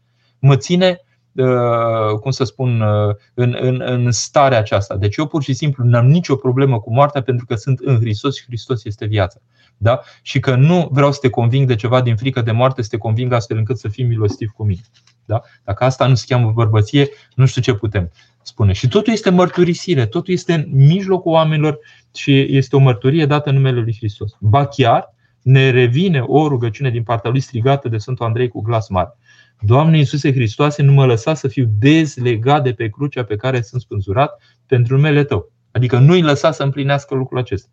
[0.44, 1.00] mă ține,
[1.32, 4.96] uh, cum să spun, uh, în, în, în starea aceasta.
[4.96, 7.96] Deci eu pur și simplu nu am nicio problemă cu moartea pentru că sunt în
[7.96, 9.38] Hristos și Hristos este viața.
[9.76, 10.00] Da?
[10.22, 12.96] Și că nu vreau să te conving de ceva din frică de moarte, să te
[12.96, 14.80] conving astfel încât să fii milostiv cu mine.
[15.24, 15.42] Da?
[15.64, 18.10] Dacă asta nu se cheamă bărbăție, nu știu ce putem
[18.42, 18.72] spune.
[18.72, 21.78] Și totul este mărturisire, totul este în mijlocul oamenilor
[22.14, 24.32] și este o mărturie dată în numele Lui Hristos.
[24.40, 28.88] Ba chiar ne revine o rugăciune din partea lui strigată de Sfântul Andrei cu glas
[28.88, 29.16] mare.
[29.60, 33.80] Doamne Iisuse Hristoase, nu mă lăsa să fiu dezlegat de pe crucea pe care sunt
[33.80, 35.52] spânzurat pentru numele Tău.
[35.70, 37.68] Adică nu-i lăsa să împlinească lucrul acesta.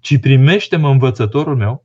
[0.00, 1.84] Ci primește-mă învățătorul meu,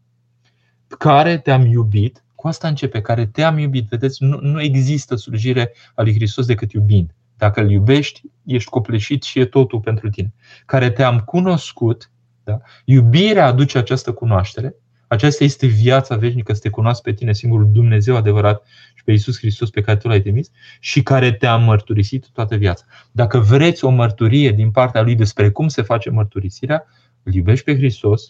[0.87, 3.87] care te-am iubit cu Cu asta începe, care te-am iubit.
[3.87, 7.15] Vedeți, nu, nu există slujire a lui Hristos decât iubind.
[7.37, 10.33] Dacă îl iubești, ești copleșit și e totul pentru tine.
[10.65, 12.11] Care te-am cunoscut,
[12.43, 12.57] da?
[12.85, 14.75] iubirea aduce această cunoaștere,
[15.07, 18.63] aceasta este viața veșnică, să te cunoască pe tine singurul Dumnezeu adevărat
[18.94, 22.85] și pe Iisus Hristos pe care tu l-ai trimis și care te-a mărturisit toată viața.
[23.11, 26.85] Dacă vreți o mărturie din partea Lui despre cum se face mărturisirea,
[27.23, 28.29] îl iubești pe Hristos,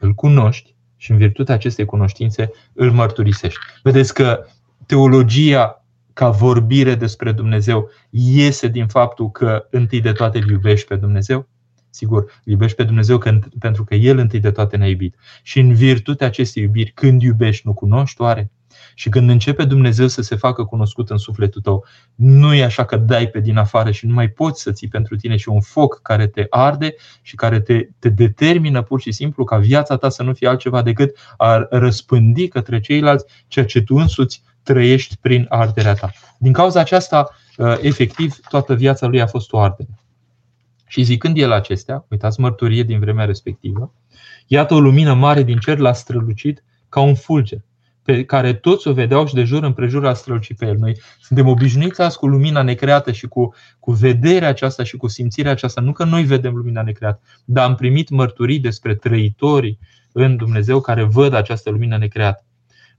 [0.00, 3.60] îl cunoști și în virtutea acestei cunoștințe îl mărturisești.
[3.82, 4.46] Vedeți că
[4.86, 10.96] teologia ca vorbire despre Dumnezeu iese din faptul că întâi de toate îl iubești pe
[10.96, 11.48] Dumnezeu?
[11.90, 13.22] Sigur, îl iubești pe Dumnezeu
[13.58, 15.16] pentru că El întâi de toate ne-a iubit.
[15.42, 18.50] Și în virtutea acestei iubiri, când iubești, nu cunoști oare?
[18.94, 22.96] Și când începe Dumnezeu să se facă cunoscut în sufletul tău, nu e așa că
[22.96, 26.02] dai pe din afară și nu mai poți să ții pentru tine și un foc
[26.02, 30.22] care te arde și care te, te determină pur și simplu ca viața ta să
[30.22, 35.94] nu fie altceva decât a răspândi către ceilalți ceea ce tu însuți trăiești prin arderea
[35.94, 36.10] ta.
[36.38, 39.98] Din cauza aceasta, uh, efectiv, toată viața lui a fost o ardere.
[40.86, 43.92] Și zicând el acestea, uitați mărturie din vremea respectivă,
[44.46, 47.60] iată o lumină mare din cer l-a strălucit ca un fulger,
[48.04, 50.76] pe care toți o vedeau și de jur împrejur a strălucit pe el.
[50.78, 55.50] Noi suntem obișnuiți azi cu lumina necreată și cu, cu vederea aceasta și cu simțirea
[55.50, 55.80] aceasta.
[55.80, 59.78] Nu că noi vedem lumina necreată, dar am primit mărturii despre trăitorii
[60.12, 62.44] în Dumnezeu care văd această lumină necreată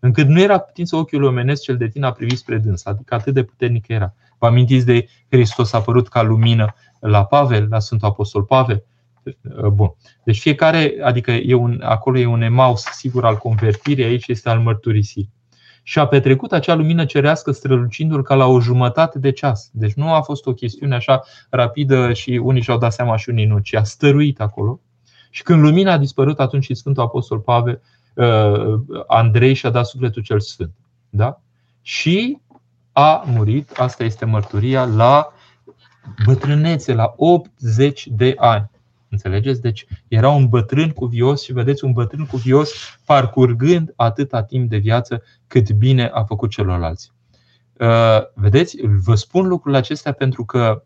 [0.06, 3.34] încât nu era putință ochiul omenesc cel de tine a privit spre dâns, adică atât
[3.34, 4.14] de puternic era.
[4.38, 8.84] Vă amintiți de Hristos a apărut ca lumină la Pavel, la Sfântul Apostol Pavel?
[9.74, 9.96] Bun.
[10.24, 14.60] Deci fiecare, adică e un, acolo e un emaus sigur al convertirii, aici este al
[14.60, 15.34] mărturisirii.
[15.84, 19.70] Și a petrecut acea lumină cerească strălucindu-l ca la o jumătate de ceas.
[19.74, 23.46] Deci nu a fost o chestiune așa rapidă și unii și-au dat seama și unii
[23.46, 24.80] nu, ci a stăruit acolo.
[25.30, 27.82] Și când lumina a dispărut, atunci și Sfântul Apostol Pavel
[28.16, 30.74] Uh, Andrei și-a dat sufletul cel sfânt.
[31.10, 31.42] Da?
[31.82, 32.42] Și
[32.92, 35.34] a murit, asta este mărturia, la
[36.26, 38.70] bătrânețe, la 80 de ani.
[39.10, 39.62] Înțelegeți?
[39.62, 42.72] Deci era un bătrân cuvios și vedeți un bătrân cuvios
[43.06, 47.12] parcurgând atâta timp de viață cât bine a făcut celorlalți.
[47.80, 48.78] Uh, vedeți?
[49.04, 50.84] Vă spun lucrurile acestea pentru că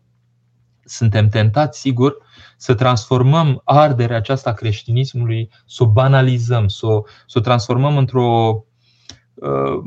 [0.84, 2.16] suntem tentați, sigur,
[2.56, 8.64] să transformăm arderea aceasta creștinismului, să o banalizăm, să o, să o transformăm într-o
[9.34, 9.82] uh,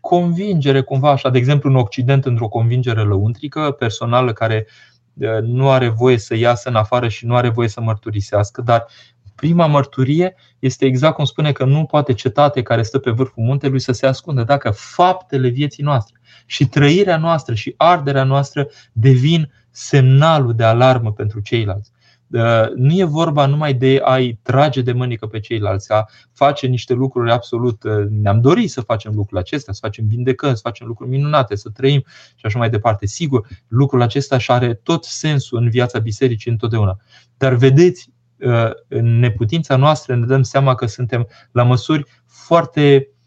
[0.00, 4.97] convingere cumva așa, de exemplu în Occident într-o convingere lăuntrică, personală care uh,
[5.42, 8.86] nu are voie să iasă în afară și nu are voie să mărturisească, dar
[9.34, 13.80] prima mărturie este exact cum spune că nu poate cetate care stă pe vârful muntelui
[13.80, 14.42] să se ascundă.
[14.42, 21.40] Dacă faptele vieții noastre și trăirea noastră și arderea noastră devin semnalul de alarmă pentru
[21.40, 21.90] ceilalți.
[22.30, 26.94] Uh, nu e vorba numai de a-i trage de mânică pe ceilalți, a face niște
[26.94, 27.82] lucruri absolut.
[27.82, 31.70] Uh, ne-am dorit să facem lucrurile acestea, să facem vindecări, să facem lucruri minunate, să
[31.70, 33.06] trăim și așa mai departe.
[33.06, 36.96] Sigur, lucrul acesta și are tot sensul în viața bisericii întotdeauna.
[37.36, 43.17] Dar vedeți, uh, în neputința noastră ne dăm seama că suntem la măsuri foarte Uh,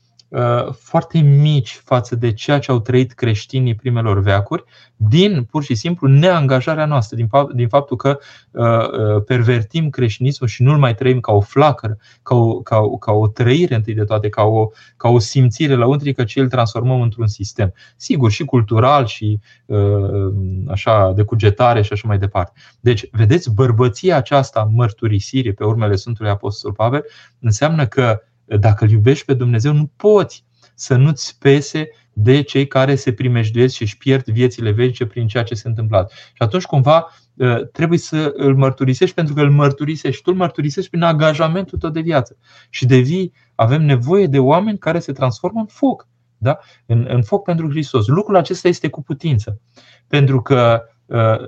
[0.79, 4.63] foarte mici față de ceea ce au trăit creștinii primelor veacuri,
[4.95, 7.17] din pur și simplu neangajarea noastră,
[7.53, 8.19] din faptul că
[8.51, 12.97] uh, uh, pervertim creștinismul și nu-l mai trăim ca o flacără, ca o, ca o,
[12.97, 17.01] ca o trăire întâi de toate, ca o, ca o simțire lăuntrică, ci îl transformăm
[17.01, 17.73] într-un sistem.
[17.95, 19.39] Sigur, și cultural, și
[20.67, 22.51] așa de cugetare și așa mai departe.
[22.79, 27.03] Deci, vedeți, bărbăția aceasta mărturisirii pe urmele Sfântului Apostol Pavel
[27.39, 32.95] înseamnă că dacă îl iubești pe Dumnezeu, nu poți să nu-ți pese de cei care
[32.95, 36.09] se primejduiesc și își pierd viețile veșnice prin ceea ce se întâmplă.
[36.11, 37.07] Și atunci, cumva,
[37.39, 40.21] ă, trebuie să îl mărturisești pentru că îl mărturisești.
[40.21, 42.37] Tu îl mărturisești prin angajamentul tău de viață.
[42.69, 46.07] Și devii, avem nevoie de oameni care se transformă în foc.
[46.37, 46.59] Da?
[46.85, 48.07] În, în foc pentru Hristos.
[48.07, 49.61] Lucrul acesta este cu putință.
[50.07, 50.90] Pentru că Uh,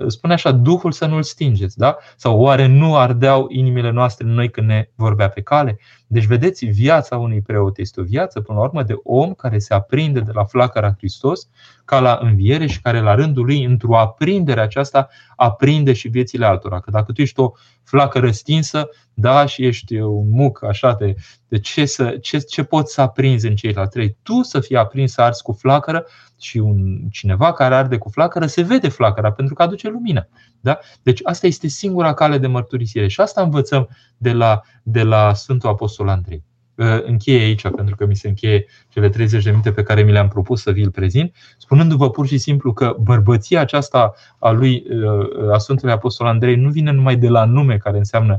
[0.06, 1.96] spune așa, Duhul să nu-l stingeți, da?
[2.16, 5.78] Sau oare nu ardeau inimile noastre noi când ne vorbea pe cale?
[6.06, 9.74] Deci, vedeți, viața unui preot este o viață, până la urmă, de om care se
[9.74, 11.48] aprinde de la flacăra Hristos
[11.84, 16.80] ca la înviere și care, la rândul lui, într-o aprindere aceasta, aprinde și viețile altora.
[16.80, 17.52] Că dacă tu ești o
[17.84, 21.14] flacără stinsă, da, și ești un muc, așa, de,
[21.48, 24.16] de ce, să, ce, ce poți să aprinzi în ceilalți trei?
[24.22, 26.06] Tu să fii aprins să arzi cu flacără
[26.44, 30.28] și un, cineva care arde cu flacără se vede flacăra pentru că aduce lumină.
[30.60, 30.78] Da?
[31.02, 35.68] Deci asta este singura cale de mărturisire și asta învățăm de la, de la Sfântul
[35.68, 36.44] Apostol Andrei.
[37.04, 40.28] încheie aici, pentru că mi se încheie cele 30 de minute pe care mi le-am
[40.28, 44.84] propus să vi-l prezint, spunându-vă pur și simplu că bărbăția aceasta a lui
[45.52, 48.38] a Sfântului Apostol Andrei nu vine numai de la nume care înseamnă,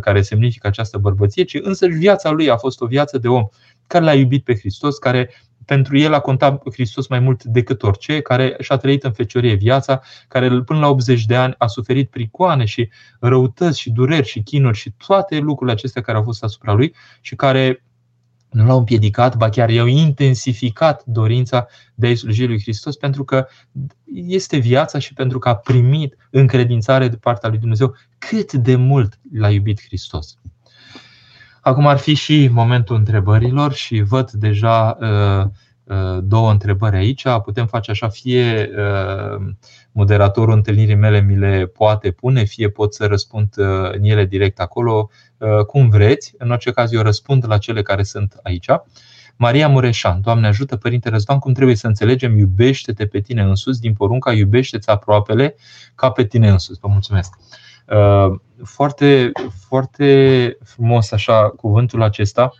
[0.00, 3.48] care semnifică această bărbăție, ci însă viața lui a fost o viață de om
[3.86, 5.30] care l-a iubit pe Hristos, care
[5.66, 10.02] pentru el a contat Hristos mai mult decât orice, care și-a trăit în feciorie viața,
[10.28, 12.88] care până la 80 de ani a suferit pricoane și
[13.20, 17.34] răutăți și dureri și chinuri și toate lucrurile acestea care au fost asupra lui și
[17.34, 17.84] care
[18.50, 23.46] nu l-au împiedicat, ba chiar i-au intensificat dorința de a-i sluji lui Hristos pentru că
[24.14, 29.18] este viața și pentru că a primit încredințare de partea lui Dumnezeu cât de mult
[29.32, 30.38] l-a iubit Hristos.
[31.66, 35.46] Acum ar fi și momentul întrebărilor și văd deja uh,
[35.84, 37.22] uh, două întrebări aici.
[37.44, 39.52] Putem face așa, fie uh,
[39.92, 43.54] moderatorul întâlnirii mele mi le poate pune, fie pot să răspund
[43.92, 45.10] în ele direct acolo,
[45.66, 46.34] cum vreți.
[46.38, 48.68] În orice caz, eu răspund la cele care sunt aici.
[49.36, 53.92] Maria Mureșan, Doamne ajută, Părinte Răzvan, cum trebuie să înțelegem, iubește-te pe tine însuți din
[53.92, 55.54] porunca, iubește-ți aproapele
[55.94, 56.80] ca pe tine însuți.
[56.80, 57.36] Vă mulțumesc!
[57.38, 57.65] Uh,
[58.64, 59.30] foarte,
[59.68, 62.52] foarte frumos așa cuvântul acesta,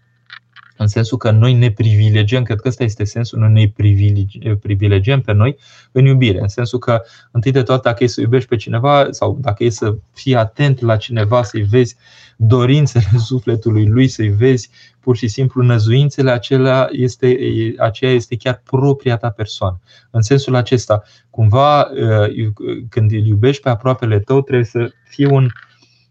[0.77, 5.33] în sensul că noi ne privilegiem, cred că ăsta este sensul, noi ne privilegiem pe
[5.33, 5.57] noi
[5.93, 9.39] în iubire, în sensul că întâi de toate dacă e să iubești pe cineva sau
[9.41, 11.97] dacă e să fii atent la cineva, să-i vezi
[12.37, 14.71] dorințele sufletului lui, să-i vezi
[15.07, 17.37] pur și simplu năzuințele acelea este,
[17.79, 19.81] aceea este chiar propria ta persoană.
[20.11, 22.53] În sensul acesta, cumva, uh,
[22.89, 25.49] când îl iubești pe aproapele tău, trebuie să fie un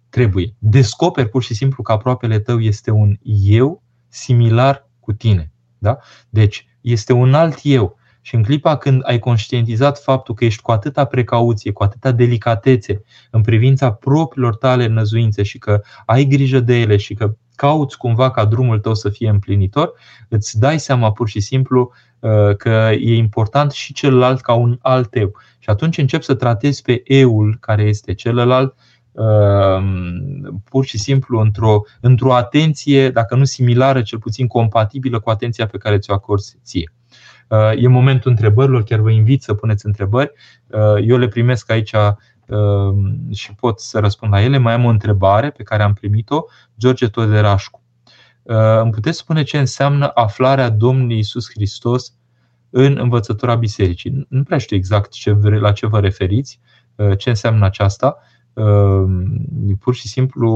[0.09, 0.53] trebuie.
[0.59, 5.51] Descoperi pur și simplu că aproapele tău este un eu similar cu tine.
[5.77, 5.97] Da?
[6.29, 7.97] Deci, este un alt eu.
[8.21, 13.03] Și în clipa când ai conștientizat faptul că ești cu atâta precauție, cu atâta delicatețe
[13.31, 18.31] în privința propriilor tale năzuințe și că ai grijă de ele și că cauți cumva
[18.31, 19.93] ca drumul tău să fie împlinitor,
[20.29, 25.15] îți dai seama pur și simplu uh, că e important și celălalt ca un alt
[25.15, 25.31] eu.
[25.59, 28.75] Și atunci începi să tratezi pe eul care este celălalt
[29.11, 29.83] uh,
[30.69, 35.77] pur și simplu într-o, într-o atenție, dacă nu similară, cel puțin compatibilă cu atenția pe
[35.77, 36.93] care ți-o acorzi ție.
[37.47, 40.31] Uh, e momentul întrebărilor, chiar vă invit să puneți întrebări.
[41.05, 41.93] Eu le primesc aici
[43.31, 44.57] și pot să răspund la ele.
[44.57, 46.43] Mai am o întrebare pe care am primit-o
[46.77, 47.79] George Toderașcu.
[48.45, 52.13] Uh, îmi puteți spune ce înseamnă aflarea Domnului Isus Hristos
[52.69, 54.25] în învățătura bisericii?
[54.29, 56.59] Nu prea știu exact ce, la ce vă referiți,
[56.95, 58.17] uh, ce înseamnă aceasta.
[58.53, 59.03] Uh,
[59.79, 60.49] pur și simplu,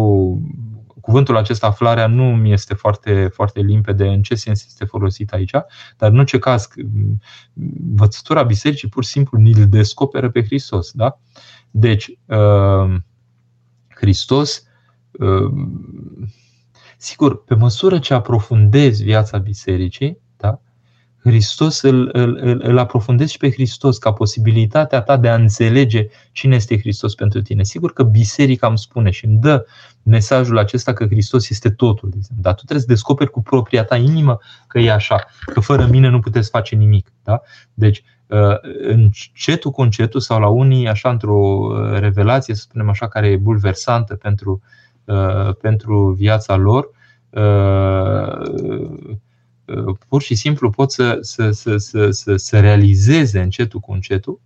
[1.09, 5.51] cuvântul acesta, aflarea, nu mi este foarte, foarte limpede în ce sens este folosit aici,
[5.97, 6.67] dar în orice caz,
[7.89, 10.91] învățătura bisericii pur și simplu ni-l descoperă pe Hristos.
[10.91, 11.19] Da?
[11.71, 12.11] Deci,
[13.89, 14.63] Hristos
[15.19, 16.33] Ehm,
[16.97, 20.28] sigur, pe măsură ce aprofundezi viața bisericii, da,
[21.29, 26.55] Hristos îl, îl, îl aprofundezi și pe Hristos ca posibilitatea ta de a înțelege cine
[26.55, 27.63] este Hristos pentru tine.
[27.63, 29.65] Sigur că biserica îmi spune și îmi dă
[30.03, 32.43] mesajul acesta că Hristos este totul, de exemplu.
[32.43, 36.09] dar tu trebuie să descoperi cu propria ta inimă că e așa, că fără mine
[36.09, 37.11] nu puteți face nimic.
[37.23, 37.41] Da?
[37.73, 43.27] Deci, ă, încetul cu încetul sau la unii, așa într-o revelație, să spunem așa, care
[43.27, 44.77] e bulversantă pentru uh,
[45.09, 46.89] Uh, pentru viața lor,
[47.29, 47.41] uh,
[48.63, 49.15] uh,
[50.07, 54.39] pur și simplu pot să, să, să, să, să, să realizeze încetul cu încetul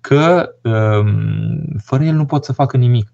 [0.00, 3.12] că um, fără el nu pot să facă nimic.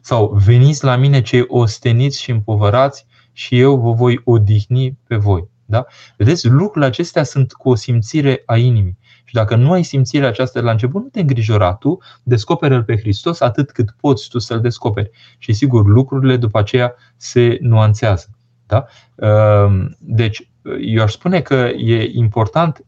[0.00, 5.48] Sau veniți la mine cei osteniți și împovărați și eu vă voi odihni pe voi.
[5.64, 5.86] Da?
[6.16, 8.98] Vedeți, lucrurile acestea sunt cu o simțire a inimii.
[9.24, 12.96] Și dacă nu ai simțirea aceasta de la început, nu te îngrijora tu, descoperă-L pe
[12.96, 15.10] Hristos atât cât poți tu să-L descoperi.
[15.38, 18.35] Și sigur, lucrurile după aceea se nuanțează.
[18.66, 18.86] Da?
[19.14, 20.50] Ehm, deci,
[20.80, 22.84] eu aș spune că e important,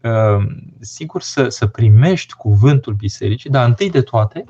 [0.00, 4.44] ehm, sigur, să, să primești cuvântul bisericii, dar întâi de toate,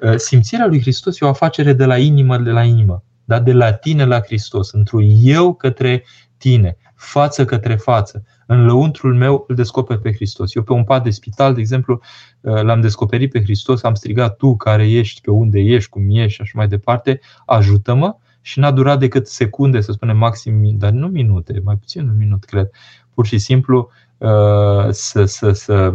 [0.00, 3.04] eh, simțirea lui Hristos e o afacere de la inimă, de la inimă.
[3.24, 3.40] Da?
[3.40, 6.04] De la tine la Hristos, într-un eu către
[6.36, 10.54] tine, față către față în lăuntrul meu îl descoper pe Hristos.
[10.54, 12.00] Eu pe un pat de spital, de exemplu,
[12.40, 16.34] uh, l-am descoperit pe Hristos, am strigat tu care ești, pe unde ești, cum ești
[16.34, 21.06] și așa mai departe, ajută-mă și n-a durat decât secunde, să spunem maxim, dar nu
[21.06, 22.70] minute, mai puțin un minut, cred.
[23.14, 25.94] Pur și simplu uh, să, să, să,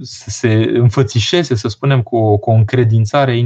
[0.00, 3.38] să se înfățișeze, să spunem, cu o, cu o încredințare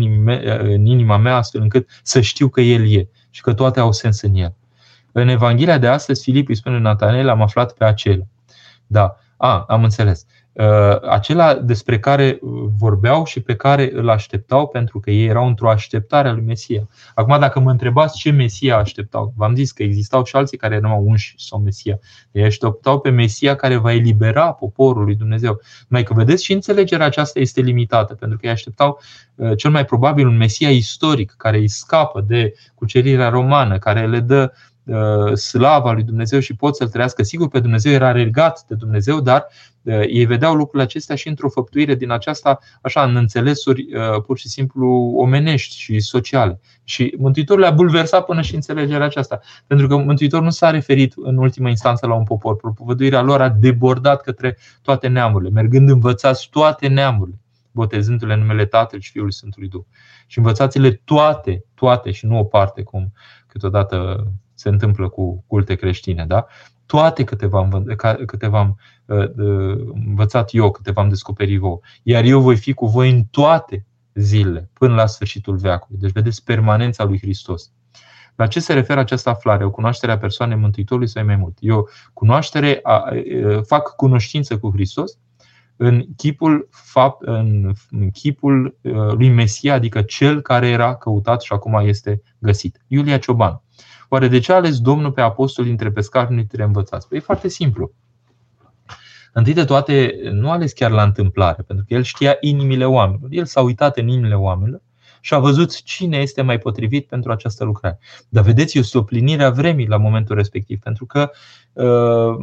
[0.63, 4.21] în inima mea, astfel încât să știu că El e și că toate au sens
[4.21, 4.55] în El.
[5.13, 8.25] În Evanghelia de astăzi, Filip îi spune Natanel, am aflat pe acela.
[8.87, 9.16] Da.
[9.37, 10.27] A, am înțeles.
[10.27, 10.38] Uh,
[11.09, 12.39] acela despre care
[12.79, 16.89] vorbeau și pe care îl așteptau pentru că ei erau într-o așteptare a lui Mesia.
[17.15, 21.03] Acum, dacă mă întrebați ce Mesia așteptau, v-am zis că existau și alții care erau
[21.07, 21.99] unși sau Mesia.
[22.33, 25.61] Ei așteptau pe Mesia care va elibera poporul lui Dumnezeu.
[25.89, 29.01] Mai că vedeți și înțelegerea aceasta este limitată, pentru că ei așteptau
[29.35, 34.21] uh, cel mai probabil un Mesia istoric care îi scapă de cucerirea romană, care le
[34.21, 34.78] dă Uh,
[35.34, 37.22] slava lui Dumnezeu și pot să-L trăiască.
[37.22, 39.47] Sigur, pe Dumnezeu era regat de Dumnezeu, dar
[39.82, 44.39] uh, ei vedeau lucrurile acestea și într-o făptuire din aceasta, așa, în înțelesuri uh, pur
[44.39, 46.61] și simplu omenești și sociale.
[46.84, 49.41] Și Mântuitorul le-a bulversat până și înțelegerea aceasta.
[49.66, 52.57] Pentru că Mântuitorul nu s-a referit în ultima instanță la un popor.
[52.57, 57.39] Propovăduirea lor a debordat către toate neamurile, mergând învățați toate neamurile
[57.78, 59.84] botezându-le în numele Tatălui și Fiului Sfântului Duh.
[60.26, 63.12] Și învățați-le toate, toate și nu o parte, cum
[63.47, 64.26] câteodată
[64.59, 66.25] se întâmplă cu culte creștine.
[66.27, 66.47] Da?
[66.87, 67.85] Toate câte v-am,
[68.27, 71.81] câte v-am uh, uh, învățat eu, câte v-am descoperit vouă.
[72.03, 75.99] Iar eu voi fi cu voi în toate zilele, până la sfârșitul veacului.
[76.01, 77.73] Deci vedeți permanența lui Hristos.
[78.37, 79.65] La ce se referă această aflare?
[79.65, 81.57] O cunoaștere a persoanei Mântuitorului sau mai mult?
[81.61, 83.05] Eu cunoaștere, a,
[83.67, 85.19] fac cunoștință cu Hristos
[85.77, 87.75] în chipul, fapt, în
[88.13, 92.81] chipul uh, lui Mesia, adică cel care era căutat și acum este găsit.
[92.87, 93.63] Iulia Cioban.
[94.09, 97.09] Oare de ce a ales Domnul pe apostol dintre pescari nu trebuie învățați?
[97.09, 97.93] Păi e foarte simplu.
[99.33, 103.29] Întâi de toate, nu a ales chiar la întâmplare, pentru că el știa inimile oamenilor.
[103.33, 104.83] El s-a uitat în inimile oamenilor
[105.21, 107.99] și a văzut cine este mai potrivit pentru această lucrare.
[108.29, 111.31] Dar vedeți, este o plinire a vremii la momentul respectiv, pentru că
[111.73, 112.37] uh,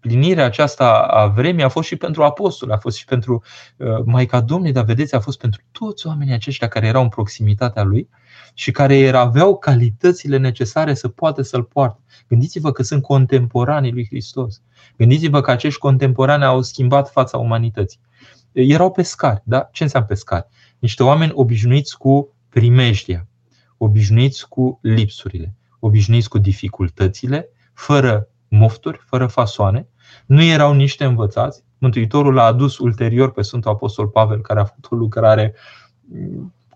[0.00, 3.42] plinirea aceasta a vremii a fost și pentru apostoli, a fost și pentru
[3.76, 7.82] uh, Maica Domnului, dar vedeți, a fost pentru toți oamenii aceștia care erau în proximitatea
[7.82, 8.08] lui
[8.54, 12.00] și care aveau calitățile necesare să poată să-l poarte.
[12.28, 14.62] Gândiți-vă că sunt contemporanii lui Hristos.
[14.96, 18.00] Gândiți-vă că acești contemporani au schimbat fața umanității.
[18.52, 19.68] Erau pescari, da?
[19.72, 20.46] Ce înseamnă pescari?
[20.78, 23.26] Niște oameni obișnuiți cu primejdia,
[23.76, 29.88] obișnuiți cu lipsurile, obișnuiți cu dificultățile, fără mofturi, fără fasoane,
[30.26, 31.64] nu erau niște învățați.
[31.78, 35.54] Mântuitorul a adus ulterior pe Sfântul Apostol Pavel, care a făcut o lucrare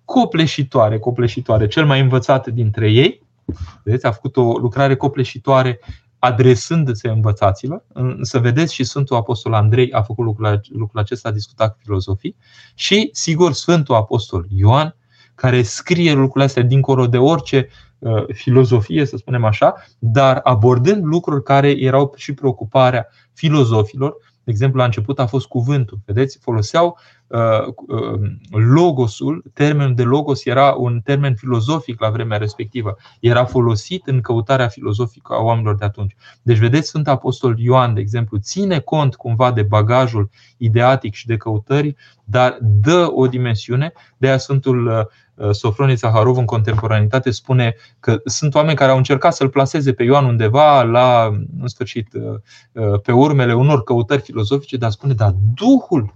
[0.07, 3.23] copleșitoare, copleșitoare, cel mai învățat dintre ei.
[3.83, 5.81] Vedeți, a făcut o lucrare copleșitoare
[6.19, 7.85] adresându-se învățaților.
[8.21, 12.37] Să vedeți și Sfântul Apostol Andrei a făcut lucrul, lucrul acesta, a discutat cu filozofii.
[12.75, 14.97] Și, sigur, Sfântul Apostol Ioan,
[15.35, 21.43] care scrie lucrurile astea dincolo de orice uh, filozofie, să spunem așa, dar abordând lucruri
[21.43, 24.17] care erau și preocuparea filozofilor.
[24.47, 25.99] De exemplu, la început a fost cuvântul.
[26.05, 32.97] Vedeți, foloseau Uh, uh, logosul, termenul de logos era un termen filozofic la vremea respectivă.
[33.21, 36.17] Era folosit în căutarea filozofică a oamenilor de atunci.
[36.43, 41.37] Deci, vedeți, Sfântul Apostol Ioan, de exemplu, ține cont cumva de bagajul ideatic și de
[41.37, 43.93] căutări, dar dă o dimensiune.
[44.17, 45.05] De aia Sfântul uh,
[45.51, 50.25] Sofronie Zaharov în contemporanitate spune că sunt oameni care au încercat să-l placeze pe Ioan
[50.25, 51.31] undeva la,
[51.61, 52.09] în sfârșit,
[53.03, 56.15] pe urmele unor căutări filozofice, dar spune, dar Duhul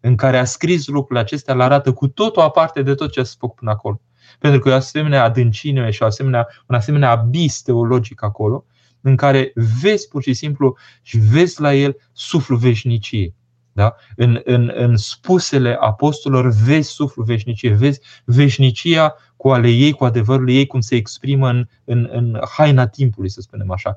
[0.00, 3.24] în care a scris lucrurile acestea îl arată cu totul aparte de tot ce a
[3.38, 4.00] făcut până acolo.
[4.38, 8.64] Pentru că e o asemenea adâncime și o asemenea, un asemenea abis teologic acolo,
[9.00, 13.34] în care vezi pur și simplu și vezi la el suflul veșniciei.
[13.78, 13.96] Da?
[14.16, 20.50] În, în, în spusele apostolilor vezi suflul veșniciei, vezi veșnicia cu ale ei, cu adevărul
[20.50, 23.96] ei, cum se exprimă în, în, în haina timpului, să spunem așa,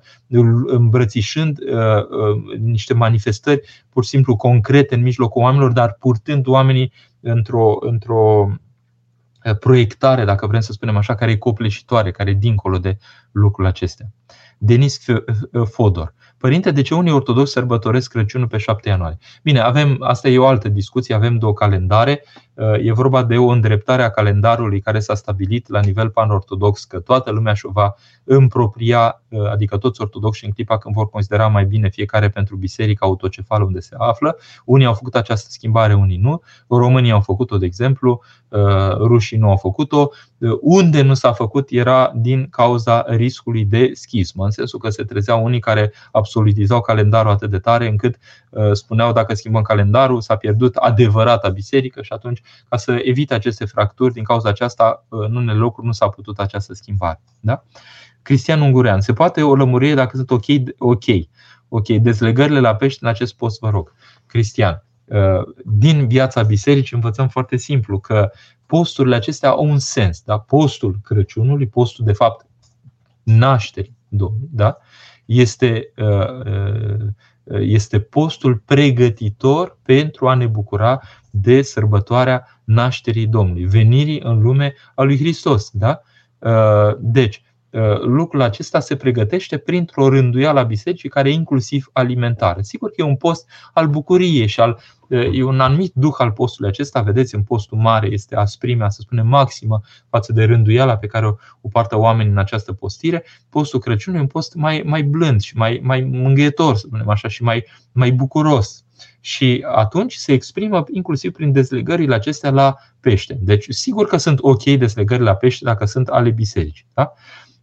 [0.65, 6.91] îmbrățișând uh, uh, niște manifestări pur și simplu concrete în mijlocul oamenilor, dar purtând oamenii
[7.19, 8.49] într-o, într-o
[9.45, 12.97] uh, proiectare, dacă vrem să spunem așa, care e copleșitoare, care e dincolo de
[13.31, 14.11] lucrurile acestea.
[14.57, 15.05] Denis
[15.71, 16.13] Fodor.
[16.41, 19.17] Părinte, de ce unii ortodoxi sărbătoresc Crăciunul pe 7 ianuarie?
[19.43, 22.23] Bine, avem, asta e o altă discuție, avem două calendare.
[22.81, 27.31] E vorba de o îndreptare a calendarului care s-a stabilit la nivel pan-ortodox, că toată
[27.31, 29.21] lumea și-o va împropria,
[29.51, 33.79] adică toți ortodoxi în clipa când vor considera mai bine fiecare pentru biserica autocefală unde
[33.79, 34.37] se află.
[34.65, 36.41] Unii au făcut această schimbare, unii nu.
[36.67, 38.21] Românii au făcut-o, de exemplu,
[38.97, 40.09] rușii nu au făcut-o.
[40.61, 45.43] Unde nu s-a făcut era din cauza riscului de schismă, în sensul că se trezeau
[45.43, 45.93] unii care
[46.31, 48.17] absolutizau calendarul atât de tare încât
[48.49, 53.65] uh, spuneau dacă schimbăm calendarul s-a pierdut adevărata biserică și atunci ca să evite aceste
[53.65, 57.21] fracturi, din cauza aceasta uh, în unele locuri nu s-a putut această schimbare.
[57.39, 57.63] Da?
[58.21, 60.45] Cristian Ungurean, se poate o lămurire dacă sunt ok?
[60.77, 61.05] Ok.
[61.69, 63.93] Ok, dezlegările la pești în acest post, vă rog.
[64.25, 68.31] Cristian, uh, din viața bisericii învățăm foarte simplu că
[68.65, 70.21] posturile acestea au un sens.
[70.21, 70.39] Da?
[70.39, 72.45] Postul Crăciunului, postul de fapt
[73.23, 74.77] nașterii Domnului, da?
[75.31, 77.07] Este uh, uh,
[77.59, 85.03] Este postul pregătitor pentru a ne bucura de sărbătoarea nașterii Domnului, venirii în lume a
[85.03, 85.69] lui Hristos.
[85.73, 86.01] Da?
[86.99, 87.50] Deci, Uh,
[88.01, 92.61] lucrul acesta se pregătește printr-o rânduială a bisericii care e inclusiv alimentară.
[92.61, 96.31] Sigur că e un post al bucuriei și al, uh, e un anumit duh al
[96.31, 97.01] postului acesta.
[97.01, 101.33] Vedeți, în postul mare este asprimea, să spunem, maximă față de rânduiala pe care o,
[101.61, 103.23] o poartă oamenii în această postire.
[103.49, 107.27] Postul Crăciunului e un post mai, mai blând și mai, mai mângâietor, să spunem așa,
[107.27, 108.83] și mai, mai bucuros.
[109.19, 113.37] Și atunci se exprimă inclusiv prin dezlegările acestea la pește.
[113.41, 116.85] Deci, sigur că sunt ok dezlegările la pește dacă sunt ale bisericii.
[116.93, 117.13] Da?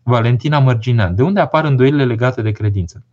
[0.08, 1.14] Valentina Mărginean.
[1.14, 3.04] De unde apar îndoielile legate de credință?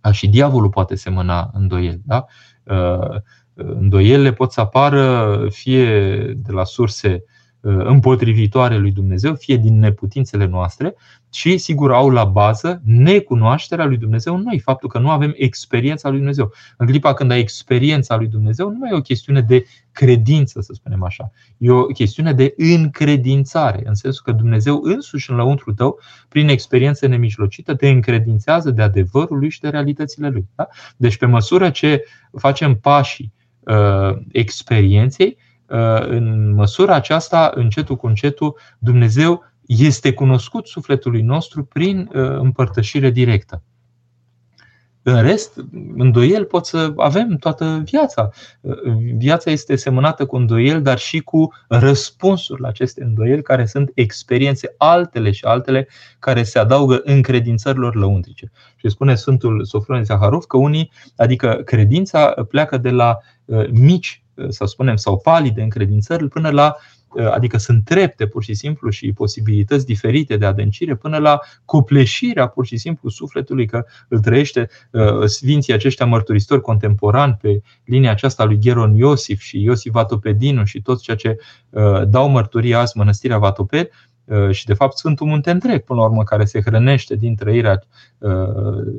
[0.00, 2.02] A, și diavolul poate semăna îndoieli.
[2.04, 2.24] Da?
[2.62, 3.20] Uh,
[3.54, 7.35] îndoielile pot să apară fie de la surse Uh,
[7.68, 10.94] împotrivitoare lui Dumnezeu, fie din neputințele noastre
[11.32, 16.08] și, sigur, au la bază necunoașterea lui Dumnezeu în noi, faptul că nu avem experiența
[16.08, 16.52] lui Dumnezeu.
[16.76, 20.72] În clipa când ai experiența lui Dumnezeu, nu mai e o chestiune de credință, să
[20.72, 21.30] spunem așa.
[21.58, 25.98] E o chestiune de încredințare, în sensul că Dumnezeu însuși în lăuntru tău,
[26.28, 30.46] prin experiență nemijlocită, te încredințează de adevărul lui și de realitățile lui.
[30.54, 30.68] Da?
[30.96, 32.04] Deci, pe măsură ce
[32.38, 35.45] facem pașii uh, experienței, Uh,
[36.08, 43.62] în măsura aceasta, încetul cu încetul, Dumnezeu este cunoscut sufletului nostru prin uh, împărtășire directă.
[45.02, 45.64] În rest,
[45.96, 48.30] îndoiel pot să avem toată viața.
[48.60, 48.74] Uh,
[49.16, 54.74] viața este semănată cu îndoiel, dar și cu răspunsuri la aceste îndoieli, care sunt experiențe
[54.76, 55.88] altele și altele
[56.18, 58.50] care se adaugă încredințărilor lăuntrice.
[58.76, 63.18] Și spune Sfântul Sofronie Zaharov că unii, adică credința, pleacă de la
[63.70, 66.76] mici să spunem, sau palide încredințări, până la
[67.32, 72.66] adică sunt trepte pur și simplu și posibilități diferite de adâncire până la copleșirea pur
[72.66, 74.68] și simplu sufletului că îl trăiește
[75.24, 81.02] sfinții aceștia mărturisitori contemporani pe linia aceasta lui Gheron Iosif și Iosif Vatopedinu și toți
[81.02, 81.38] ceea ce
[82.06, 84.15] dau mărturie azi mănăstirea Vatoped, Uh,
[84.50, 87.82] și de fapt Sfântul Munte întreg, până la urmă, care se hrănește din trăirea
[88.18, 88.30] uh,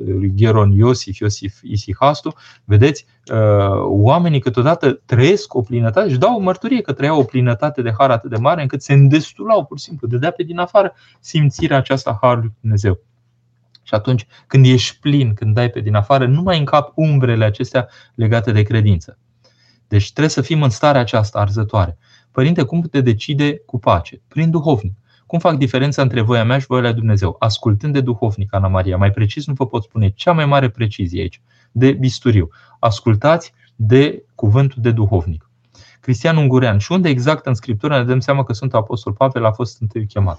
[0.06, 3.36] lui Gheron Iosif, Iosif Isihastu, vedeți, uh,
[3.82, 8.30] oamenii câteodată trăiesc o plinătate și dau mărturie că trăiau o plinătate de har atât
[8.30, 12.52] de mare încât se îndestulau pur și simplu, dădea pe din afară simțirea aceasta Harului
[12.60, 13.00] Dumnezeu.
[13.82, 17.88] Și atunci, când ești plin, când dai pe din afară, nu mai încap umbrele acestea
[18.14, 19.18] legate de credință.
[19.88, 21.98] Deci trebuie să fim în starea aceasta arzătoare.
[22.30, 24.20] Părinte, cum te decide cu pace?
[24.28, 24.92] Prin duhovnic.
[25.28, 27.36] Cum fac diferența între voia mea și voia lui Dumnezeu?
[27.38, 28.96] Ascultând de duhovnic, Ana Maria.
[28.96, 31.40] Mai precis nu vă pot spune cea mai mare precizie aici,
[31.72, 32.48] de bisturiu.
[32.78, 35.50] Ascultați de cuvântul de duhovnic.
[36.00, 36.78] Cristian Ungurean.
[36.78, 40.06] Și unde exact în Scriptură ne dăm seama că Sfântul Apostol Pavel a fost întâi
[40.06, 40.38] chemat?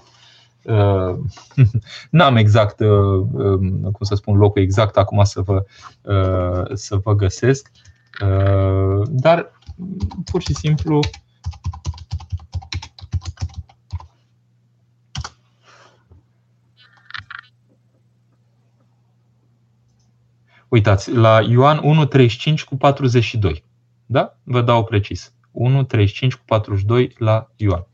[0.64, 1.18] Uh,
[2.10, 2.88] n-am exact, uh,
[3.32, 5.66] um, cum să spun, locul exact acum să vă,
[6.02, 7.72] uh, să vă găsesc,
[8.24, 9.52] uh, dar
[10.32, 11.00] pur și simplu
[20.70, 23.64] Uitați, la Ioan 1.35 cu 42.
[24.06, 24.38] Da?
[24.44, 25.34] Vă dau precis.
[25.54, 27.88] 1.35 cu 42 la Ioan.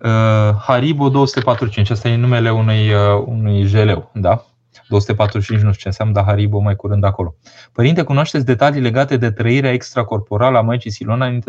[0.00, 1.90] Uh, Haribo 245.
[1.90, 4.10] Asta e numele unui, uh, unui jeleu.
[4.14, 4.44] Da?
[4.88, 7.34] 245 nu știu ce înseamnă, dar Haribo mai curând acolo.
[7.72, 11.40] Părinte, cunoașteți detalii legate de trăirea extracorporală a Maicii Silona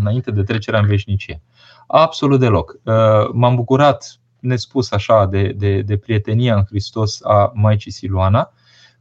[0.00, 1.42] înainte de trecerea în veșnicie?
[1.86, 2.76] Absolut deloc.
[2.82, 2.94] Uh,
[3.32, 8.52] m-am bucurat nespus așa de, de, de prietenia în Hristos a Maicii Siluana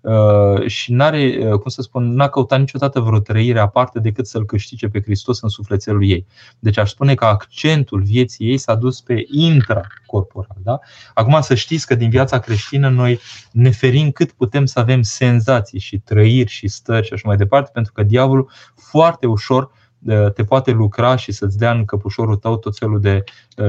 [0.06, 4.46] uh, și n-are, uh, cum să spun, n-a căutat niciodată vreo trăire aparte decât să-L
[4.46, 6.26] câștige pe Hristos în sufletelul ei.
[6.60, 10.58] Deci aș spune că accentul vieții ei s-a dus pe intracorporal.
[10.64, 10.80] Da?
[11.14, 13.20] Acum să știți că din viața creștină noi
[13.52, 17.70] ne ferim cât putem să avem senzații și trăiri și stări și așa mai departe,
[17.74, 19.72] pentru că diavolul foarte ușor
[20.06, 23.24] uh, te poate lucra și să-ți dea în căpușorul tău tot felul de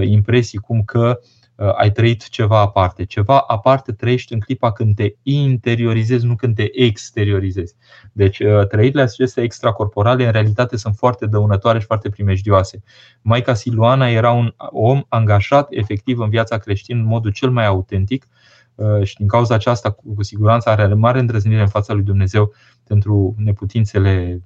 [0.05, 3.05] impresii cum că uh, Uh, ai trăit ceva aparte.
[3.05, 7.75] Ceva aparte trăiești în clipa când te interiorizezi, nu când te exteriorizezi.
[8.13, 12.83] Deci uh, trăirile acestea extracorporale în realitate sunt foarte dăunătoare și foarte primejdioase.
[13.23, 18.29] Maica Siluana era un om angajat efectiv în viața creștină în modul cel mai autentic
[18.75, 22.53] uh, și din cauza aceasta cu siguranță are mare îndrăznire în fața lui Dumnezeu
[22.85, 24.43] pentru neputințele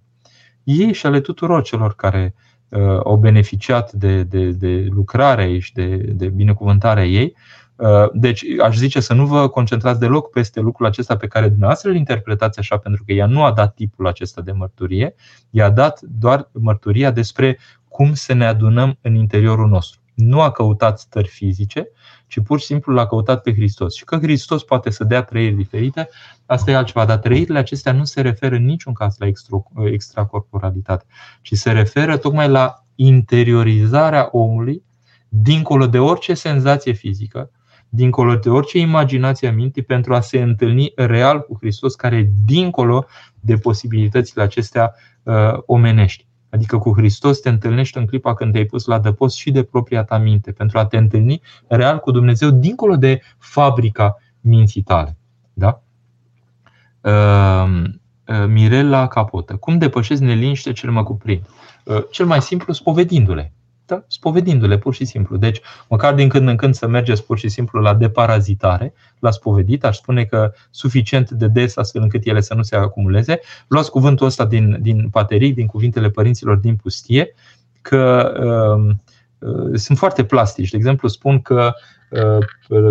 [0.64, 2.49] ei și ale tuturor celor care uh, Uh,
[3.04, 7.34] au beneficiat de, de, de lucrarea ei și de, de binecuvântarea ei.
[7.76, 11.90] Uh, deci aș zice să nu vă concentrați deloc peste lucrul acesta pe care dumneavoastră
[11.90, 15.14] îl interpretați așa, pentru că ea nu a dat tipul acesta de mărturie,
[15.50, 17.58] ea a dat doar mărturia despre
[17.88, 20.00] cum să ne adunăm în interiorul nostru.
[20.14, 21.88] nu a căutat stări fizice,
[22.30, 23.94] ci pur și simplu l-a căutat pe Hristos.
[23.94, 26.08] Și că Hristos poate să dea trăiri diferite,
[26.46, 27.04] asta e altceva.
[27.04, 29.26] Dar trăirile acestea nu se referă în niciun caz la
[29.84, 31.04] extracorporalitate,
[31.42, 34.82] ci se referă tocmai la interiorizarea omului
[35.28, 37.50] dincolo de orice senzație fizică,
[37.88, 42.30] dincolo de orice imaginație a minții, pentru a se întâlni real cu Hristos, care e
[42.44, 43.06] dincolo
[43.40, 46.29] de posibilitățile acestea uh, omenești.
[46.50, 50.04] Adică cu Hristos te întâlnești în clipa când te-ai pus la dăpost și de propria
[50.04, 55.16] ta minte, pentru a te întâlni real cu Dumnezeu dincolo de fabrica minții tale.
[55.52, 55.82] Da?
[57.00, 57.84] Uh,
[58.26, 59.56] uh, Mirela Capotă.
[59.56, 61.42] Cum depășesc neliniște cel mă cuprind?
[61.84, 63.52] Uh, cel mai simplu, spovedindu-le
[63.94, 64.04] da?
[64.06, 65.36] spovedindu-le pur și simplu.
[65.36, 69.84] Deci, măcar din când în când să mergeți pur și simplu la deparazitare, la spovedit,
[69.84, 73.40] aș spune că suficient de des astfel încât ele să nu se acumuleze.
[73.68, 77.34] Luați cuvântul ăsta din, din pateric, din cuvintele părinților din pustie,
[77.82, 78.94] că uh,
[79.38, 80.70] uh, sunt foarte plastici.
[80.70, 81.99] De exemplu, spun că uh,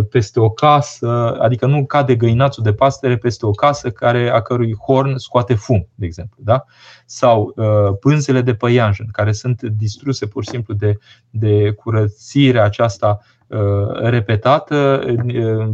[0.10, 4.76] peste o casă, adică nu cade găinațul de pastere peste o casă care, a cărui
[4.76, 6.44] horn scoate fum, de exemplu.
[6.44, 6.66] Da?
[7.06, 10.98] Sau uh, pânzele de păianjen, care sunt distruse pur și simplu de,
[11.30, 15.04] de curățirea aceasta Uh, repetată,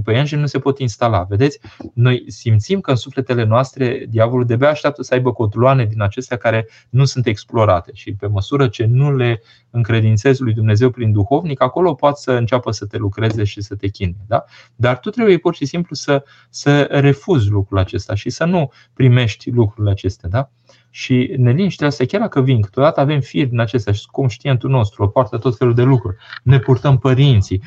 [0.04, 1.24] păianjeni nu se pot instala.
[1.24, 1.60] Vedeți?
[1.94, 6.68] Noi simțim că în sufletele noastre diavolul de așteaptă să aibă cotloane din acestea care
[6.90, 11.94] nu sunt explorate și pe măsură ce nu le încredințezi lui Dumnezeu prin duhovnic, acolo
[11.94, 14.16] poate să înceapă să te lucreze și să te chine.
[14.28, 14.44] Da?
[14.76, 19.50] Dar tu trebuie pur și simplu să, să refuzi lucrul acesta și să nu primești
[19.50, 20.30] lucrurile acestea.
[20.30, 20.50] Da?
[20.96, 25.08] Și neliniștile astea, chiar dacă vin, câteodată avem fir din acestea și conștientul nostru, o
[25.08, 27.62] poartă tot felul de lucruri, ne purtăm părinții,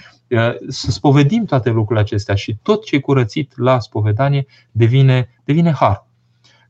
[0.68, 6.06] să spovedim toate lucrurile acestea și tot ce e curățit la spovedanie devine, devine har.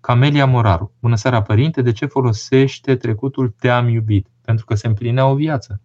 [0.00, 0.92] Camelia Moraru.
[1.00, 4.26] Bună seara, părinte, de ce folosește trecutul te-am iubit?
[4.44, 5.80] Pentru că se împlinea o viață.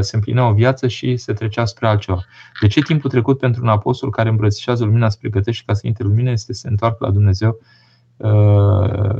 [0.00, 2.24] Se împlinea o viață și se trecea spre altceva.
[2.60, 6.04] De ce timpul trecut pentru un apostol care îmbrățișează lumina spre pregătește ca să intre
[6.04, 7.83] lumină este să se întoarcă la Dumnezeu Uh,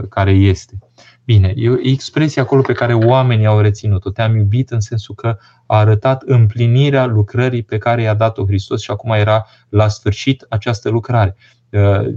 [0.08, 0.78] care este.
[1.24, 4.10] Bine, e o expresie acolo pe care oamenii au reținut-o.
[4.10, 5.36] Te-am iubit în sensul că
[5.66, 10.88] a arătat împlinirea lucrării pe care i-a dat-o Hristos și acum era la sfârșit această
[10.88, 11.36] lucrare.
[11.70, 12.12] Uh,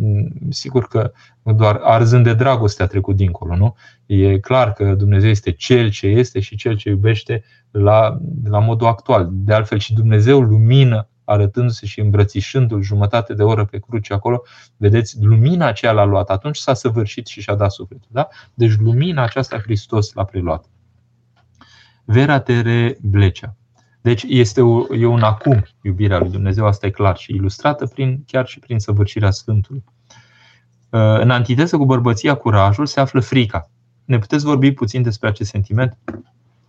[0.50, 1.12] sigur că
[1.44, 3.76] doar arzând de dragoste a trecut dincolo, nu?
[4.06, 8.88] E clar că Dumnezeu este Cel ce este și Cel ce iubește la, la modul
[8.88, 9.30] actual.
[9.32, 14.42] De altfel și Dumnezeu lumină arătându-se și îmbrățișându-l jumătate de oră pe cruce acolo,
[14.78, 16.30] vedeți, lumina aceea l-a luat.
[16.30, 18.08] Atunci s-a săvârșit și și-a dat sufletul.
[18.12, 18.28] Da?
[18.54, 20.66] Deci lumina aceasta Hristos l-a preluat.
[22.06, 23.56] Vera Tere Blecea.
[24.02, 28.24] Deci este o, e un acum iubirea lui Dumnezeu, asta e clar și ilustrată prin,
[28.28, 29.84] chiar și prin săvârșirea Sfântului.
[30.90, 33.70] În antiteză cu bărbăția, curajul, se află frica.
[34.06, 35.98] Ne puteți vorbi puțin despre acest sentiment?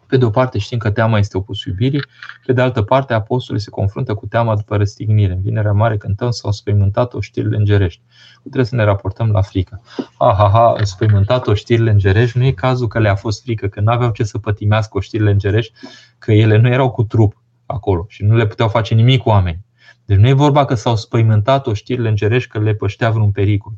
[0.09, 2.03] Pe de o parte știm că teama este opusul iubirii,
[2.47, 5.33] pe de altă parte apostolii se confruntă cu teama după răstignire.
[5.33, 8.03] În Vinerea Mare cântăm s-au spăimântat știrile îngerești.
[8.41, 9.83] Trebuie să ne raportăm la frică.
[10.19, 13.93] Ha, ha, ha, spăimântat știrile îngerești, nu e cazul că le-a fost frică, că nu
[13.93, 15.73] aveau ce să pătimească știrile îngerești,
[16.19, 19.67] că ele nu erau cu trup acolo și nu le puteau face nimic cu oameni.
[20.05, 23.73] Deci nu e vorba că s-au spăimântat știrile îngerești că le păștea vreun pericol,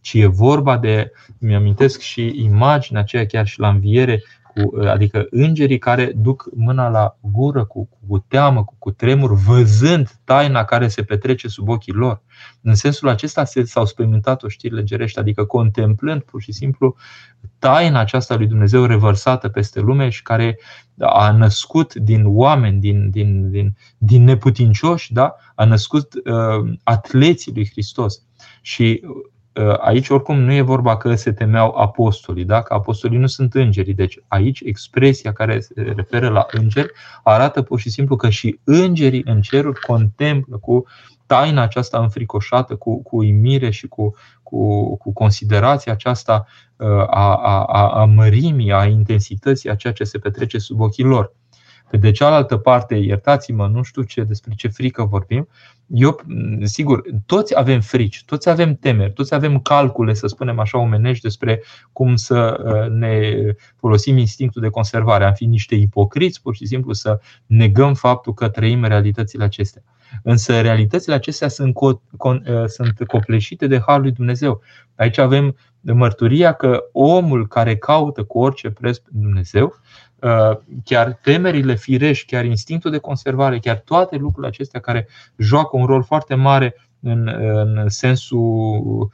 [0.00, 4.22] ci e vorba de, mi-amintesc și imaginea aceea chiar și la înviere,
[4.54, 10.10] cu, adică îngerii care duc mâna la gură cu, cu teamă, cu, cu tremur, văzând
[10.24, 12.22] taina care se petrece sub ochii lor.
[12.60, 16.96] În sensul acesta s-au spăimântat o știri îngerești, adică contemplând pur și simplu
[17.58, 20.58] taina aceasta lui Dumnezeu revărsată peste lume și care
[20.98, 25.34] a născut din oameni, din, din, din, din neputincioși, da?
[25.54, 28.22] a născut uh, atleții lui Hristos.
[28.60, 29.31] Și Ă,
[29.80, 32.62] aici oricum nu e vorba că se temeau apostolii, da?
[32.62, 33.92] că apostolii nu sunt îngeri.
[33.92, 36.92] Deci aici expresia care se referă la îngeri
[37.22, 40.84] arată pur și simplu că și îngerii în ceruri contemplă cu
[41.26, 46.46] taina aceasta înfricoșată, cu, cu uimire și cu, cu, cu considerația aceasta
[46.80, 51.04] ă, a, a, a, a mărimii, a intensității a ceea ce se petrece sub ochii
[51.04, 51.32] lor.
[51.92, 55.48] Pe de cealaltă parte, iertați-mă, nu știu ce, despre ce frică vorbim,
[55.86, 56.20] eu,
[56.62, 61.62] sigur, toți avem frici, toți avem temeri, toți avem calcule, să spunem așa, omenești despre
[61.92, 63.32] cum să uh, ne
[63.76, 65.24] folosim instinctul de conservare.
[65.24, 69.82] Am fi niște ipocriți, pur și simplu, să negăm faptul că trăim realitățile acestea.
[70.22, 74.60] Însă realitățile acestea sunt, co- con- uh, sunt copleșite de Harul lui Dumnezeu.
[74.96, 79.91] Aici avem mărturia că omul care caută cu orice preț pe Dumnezeu Uh,
[80.84, 86.02] chiar temerile firești, chiar instinctul de conservare, chiar toate lucrurile acestea care joacă un rol
[86.02, 89.10] foarte mare în, în sensul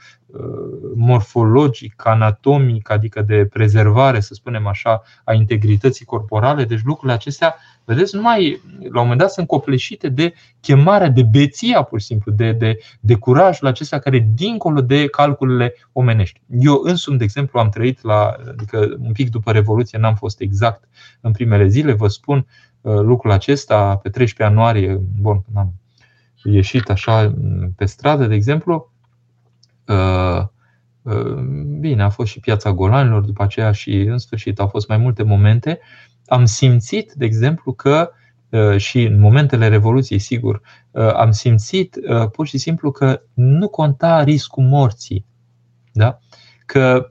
[0.95, 6.64] morfologic, anatomic, adică de prezervare, să spunem așa, a integrității corporale.
[6.64, 11.82] Deci lucrurile acestea, vedeți, numai la un moment dat sunt copleșite de chemarea, de beția,
[11.82, 16.41] pur și simplu, de, de, de curajul acesta care dincolo de calculele omenești.
[16.61, 20.89] Eu însumi, de exemplu, am trăit la, adică un pic după Revoluție, n-am fost exact
[21.20, 22.47] în primele zile, vă spun
[22.80, 25.72] uh, lucrul acesta pe 13 ianuarie, bun, am
[26.45, 27.34] ieșit așa
[27.76, 28.93] pe stradă, de exemplu,
[29.86, 30.43] uh,
[31.03, 31.34] uh,
[31.80, 35.22] Bine, a fost și piața Golanilor după aceea și în sfârșit au fost mai multe
[35.22, 35.78] momente.
[36.26, 38.11] Am simțit, de exemplu, că
[38.76, 40.61] și în momentele Revoluției, sigur,
[41.14, 41.99] am simțit
[42.32, 45.26] pur și simplu că nu conta riscul morții.
[45.93, 46.18] Da?
[46.66, 47.07] Că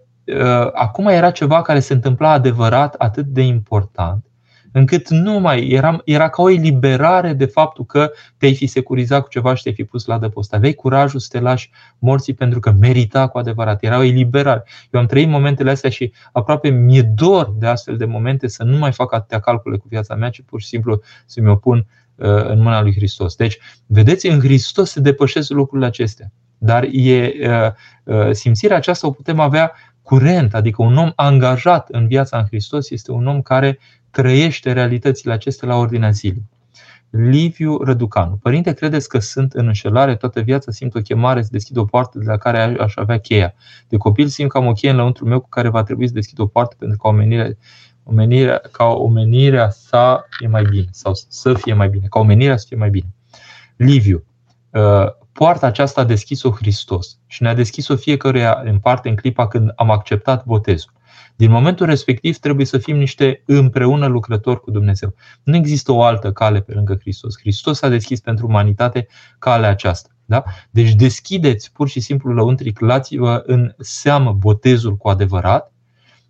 [0.73, 4.26] acum era ceva care se întâmpla adevărat, atât de important,
[4.77, 9.29] încât nu mai era, era ca o eliberare de faptul că te-ai fi securizat cu
[9.29, 10.53] ceva și te-ai fi pus la dăpost.
[10.53, 11.69] Aveai curajul să te lași
[11.99, 13.83] morții pentru că merita cu adevărat.
[13.83, 14.63] Era o eliberare.
[14.91, 18.77] Eu am trăit momentele astea și aproape mi-e dor de astfel de momente să nu
[18.77, 21.77] mai fac atâtea calcule cu viața mea, ci pur și simplu să mi-o pun
[22.15, 23.35] uh, în mâna lui Hristos.
[23.35, 26.31] Deci, vedeți, în Hristos se depășesc lucrurile acestea.
[26.57, 27.71] Dar e, uh,
[28.03, 29.73] uh, simțirea aceasta o putem avea
[30.07, 33.79] curent, adică un om angajat în viața în Hristos este un om care
[34.11, 36.49] trăiește realitățile acestea la ordinea zilei.
[37.09, 38.35] Liviu Răducanu.
[38.35, 40.71] Părinte, credeți că sunt în înșelare toată viața?
[40.71, 43.53] Simt o chemare să deschid o poartă de la care aș avea cheia.
[43.87, 46.13] De copil simt că am o cheie în lăuntru meu cu care va trebui să
[46.13, 47.49] deschid o poartă pentru ca omenirea,
[48.03, 52.65] omenirea, ca omenirea sa fie mai bine sau să fie mai bine, ca omenirea să
[52.67, 53.07] fie mai bine.
[53.75, 54.23] Liviu.
[55.37, 59.71] Uh, poarta aceasta a deschis-o Hristos și ne-a deschis-o fiecăruia în parte în clipa când
[59.75, 60.91] am acceptat botezul.
[61.35, 65.13] Din momentul respectiv trebuie să fim niște împreună lucrători cu Dumnezeu.
[65.43, 67.37] Nu există o altă cale pe lângă Hristos.
[67.39, 69.07] Hristos a deschis pentru umanitate
[69.39, 70.09] calea aceasta.
[70.25, 70.43] Da?
[70.69, 75.71] Deci deschideți pur și simplu lăuntric, luați-vă în seamă botezul cu adevărat,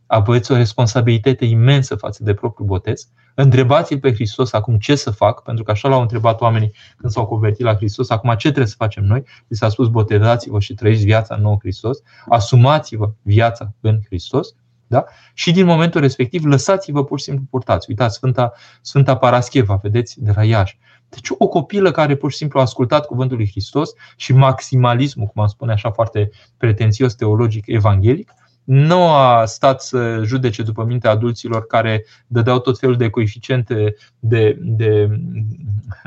[0.07, 3.09] aveți o responsabilitate imensă față de propriul botez.
[3.35, 7.25] Întrebați-l pe Hristos acum ce să fac, pentru că așa l-au întrebat oamenii când s-au
[7.25, 8.09] convertit la Hristos.
[8.09, 9.23] Acum ce trebuie să facem noi?
[9.47, 11.97] Li s-a spus botezați-vă și trăiți viața în nou Hristos.
[12.29, 14.55] Asumați-vă viața în Hristos
[14.87, 15.05] da?
[15.33, 17.85] Și din momentul respectiv, lăsați-vă pur și simplu purtați.
[17.89, 20.77] Uitați, Sfânta, Sfânta Parascheva, vedeți, de la Iași.
[21.09, 25.41] Deci o copilă care pur și simplu a ascultat cuvântul lui Hristos și maximalismul, cum
[25.41, 28.31] am spune așa foarte pretențios teologic evanghelic,
[28.67, 34.57] nu a stat să judece după mintea adulților care dădeau tot felul de coeficiente de,
[34.61, 35.09] de,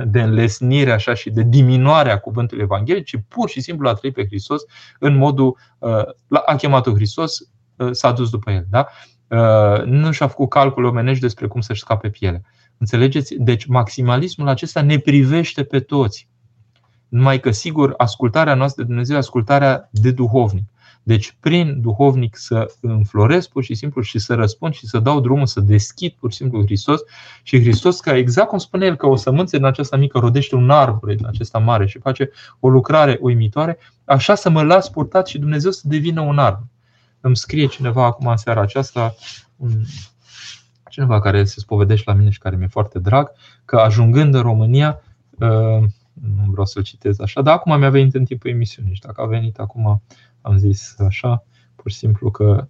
[0.04, 4.14] de înlesnire așa, și de diminuare a cuvântului evanghelic, ci pur și simplu a trăit
[4.14, 4.62] pe Hristos
[4.98, 6.02] în modul, uh,
[6.46, 7.38] a chemat-o Hristos
[7.80, 8.66] Uh, s-a dus după el.
[8.70, 8.88] Da?
[9.28, 12.42] Uh, nu și-a făcut calcul omenești despre cum să-și scape piele.
[12.78, 13.34] Înțelegeți?
[13.34, 16.28] Deci maximalismul acesta ne privește pe toți.
[17.08, 20.64] Numai că, sigur, ascultarea noastră de Dumnezeu e ascultarea de duhovnic.
[21.02, 25.46] Deci, prin duhovnic să înfloresc pur și simplu și să răspund și să dau drumul
[25.46, 27.00] să deschid pur și simplu Hristos
[27.42, 30.70] și Hristos, ca exact cum spune el, că o sămânță în aceasta mică rodește un
[30.70, 32.30] arbore din acesta mare și face
[32.60, 36.64] o lucrare uimitoare, așa să mă las purtat și Dumnezeu să devină un arbre.
[37.20, 39.14] Îmi scrie cineva acum în seara aceasta,
[39.56, 39.70] un,
[40.90, 43.32] cineva care se spovedește la mine și care mi-e foarte drag,
[43.64, 45.02] că ajungând în România,
[45.38, 49.20] uh, nu vreau să-l citez așa, dar acum mi-a venit în timpul emisiunii și dacă
[49.20, 50.02] a venit acum,
[50.40, 51.44] am zis așa,
[51.76, 52.68] pur și simplu că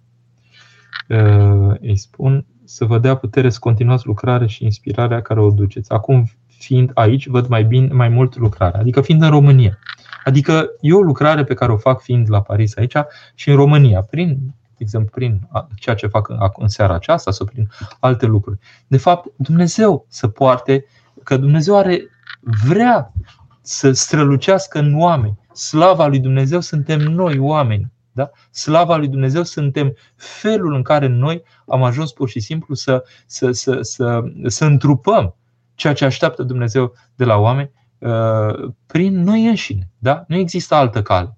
[1.09, 5.91] uh, îi spun să vă dea putere să continuați lucrarea și inspirarea care o duceți.
[5.91, 9.79] Acum, fiind aici, văd mai bine, mai mult lucrarea, adică fiind în România.
[10.23, 12.95] Adică e o lucrare pe care o fac fiind la Paris aici
[13.35, 14.27] și în România, prin,
[14.61, 16.27] de exemplu, prin ceea ce fac
[16.57, 17.69] în seara aceasta sau prin
[17.99, 18.59] alte lucruri.
[18.87, 20.85] De fapt, Dumnezeu să poarte,
[21.23, 22.01] că Dumnezeu are,
[22.39, 23.13] vrea
[23.61, 25.39] să strălucească în oameni.
[25.53, 27.91] Slava lui Dumnezeu suntem noi, oameni.
[28.11, 28.29] Da?
[28.51, 33.51] Slava lui Dumnezeu suntem felul în care noi am ajuns pur și simplu să, să,
[33.51, 35.35] să, să, să întrupăm
[35.75, 37.71] ceea ce așteaptă Dumnezeu de la oameni
[38.01, 39.89] Uh, prin noi înșine.
[39.97, 40.23] Da?
[40.27, 41.37] Nu există altă cale.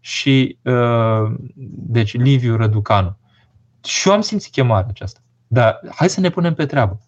[0.00, 1.34] Și, uh,
[1.76, 3.18] deci, Liviu Răducanu.
[3.84, 5.20] Și eu am simțit chemarea aceasta.
[5.46, 7.00] Dar hai să ne punem pe treabă.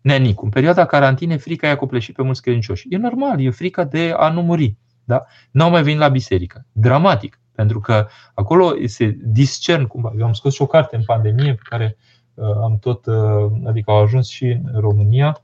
[0.00, 2.86] Nenicu, în perioada carantinei, frica i-a copleșit pe mulți credincioși.
[2.90, 4.76] E normal, e frica de a nu muri.
[5.04, 5.24] Da?
[5.50, 6.66] N-au mai venit la biserică.
[6.72, 7.40] Dramatic.
[7.52, 10.12] Pentru că acolo se discern cumva.
[10.18, 11.96] Eu am scos și o carte în pandemie pe care
[12.34, 15.42] uh, am tot, uh, adică au ajuns și în România.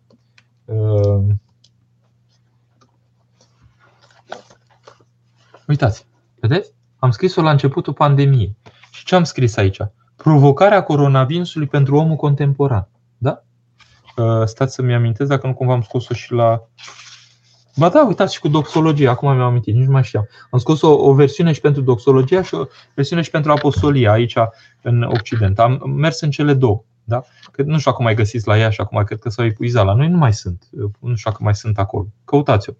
[0.64, 1.24] Uh,
[5.66, 6.07] Uitați,
[6.40, 6.72] vedeți?
[6.98, 8.57] Am scris-o la începutul pandemiei.
[8.90, 9.78] Și ce am scris aici?
[10.16, 12.88] Provocarea coronavirusului pentru omul contemporan.
[14.16, 14.22] Da?
[14.22, 16.68] Uh, stați să-mi amintesc dacă nu cumva am scos-o și la
[17.78, 20.28] Ba da, uitați și cu doxologia, acum mi-am amintit, nici nu mai știam.
[20.50, 22.64] Am scos o, o versiune și pentru doxologia și o
[22.94, 24.34] versiune și pentru apostolia aici
[24.82, 25.58] în Occident.
[25.58, 26.84] Am mers în cele două.
[27.04, 27.22] Da?
[27.52, 29.84] Că nu știu acum mai găsiți la ea și acum cred că s-au epuizat.
[29.84, 30.68] La noi nu mai sunt.
[31.00, 32.06] Nu știu dacă mai sunt acolo.
[32.24, 32.72] Căutați-o.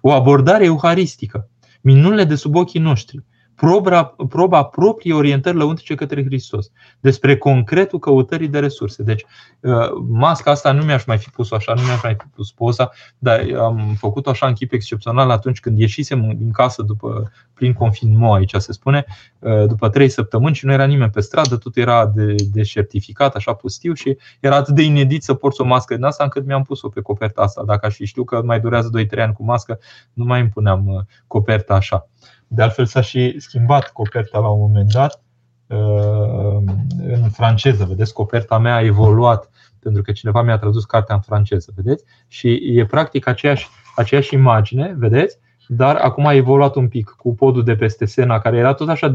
[0.00, 1.48] O abordare euharistică.
[1.80, 3.24] Minunile de sub ochii noștri
[3.54, 9.02] proba, proba proprii orientări lăuntrice către Hristos, despre concretul căutării de resurse.
[9.02, 9.24] Deci,
[9.60, 12.90] uh, masca asta nu mi-aș mai fi pus așa, nu mi-aș mai fi pus poza,
[13.18, 18.34] dar am făcut-o așa în chip excepțional atunci când ieșisem din casă după, prin confinement,
[18.34, 19.04] aici se spune,
[19.38, 23.34] uh, după trei săptămâni și nu era nimeni pe stradă, tot era de, de certificat,
[23.34, 26.62] așa pustiu și era atât de inedit să porți o mască din asta încât mi-am
[26.62, 27.62] pus-o pe coperta asta.
[27.64, 29.78] Dacă aș fi știu că mai durează 2-3 ani cu mască,
[30.12, 32.06] nu mai îmi puneam uh, coperta așa.
[32.54, 35.22] De altfel s-a și schimbat coperta la un moment dat
[35.66, 36.62] uh,
[37.02, 37.84] în franceză.
[37.84, 39.50] Vedeți, coperta mea a evoluat
[39.82, 42.04] pentru că cineva mi-a tradus cartea în franceză, vedeți?
[42.28, 45.38] Și e practic aceeași, aceeași imagine, vedeți?
[45.68, 49.08] Dar acum a evoluat un pic cu podul de peste Sena, care era tot așa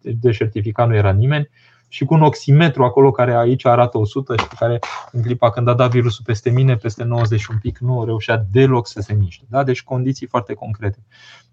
[0.00, 1.48] de certificat, nu era nimeni,
[1.88, 4.78] și cu un oximetru acolo care aici arată 100 și care
[5.12, 8.46] în clipa când a dat virusul peste mine, peste 90 și un pic, nu reușea
[8.50, 9.44] deloc să se miște.
[9.48, 9.62] Da?
[9.62, 10.98] Deci condiții foarte concrete.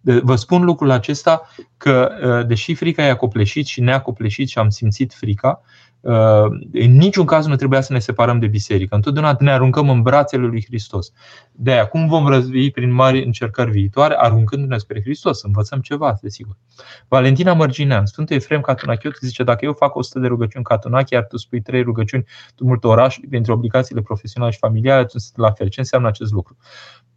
[0.02, 4.70] Vă spun lucrul acesta că, ă, deși frica i-a copleșit și ne-a copleșit și am
[4.70, 5.64] simțit frica, ă,
[6.72, 8.95] în niciun caz nu trebuia să ne separăm de biserică.
[8.95, 11.12] Întotdeauna ne aruncăm în brațele lui Hristos.
[11.51, 16.18] De aia, cum vom răzvii prin mari încercări viitoare, aruncându-ne spre Hristos, să învățăm ceva,
[16.22, 16.58] desigur.
[17.08, 21.38] Valentina Mărginean, Sfântul Efrem Catunachiot, zice, dacă eu fac 100 de rugăciuni Catunachi, iar tu
[21.38, 22.26] spui 3 rugăciuni
[22.56, 25.68] tumultul orașului, printre obligațiile profesionale și familiale, atunci la fel.
[25.68, 26.58] Ce înseamnă acest lucru?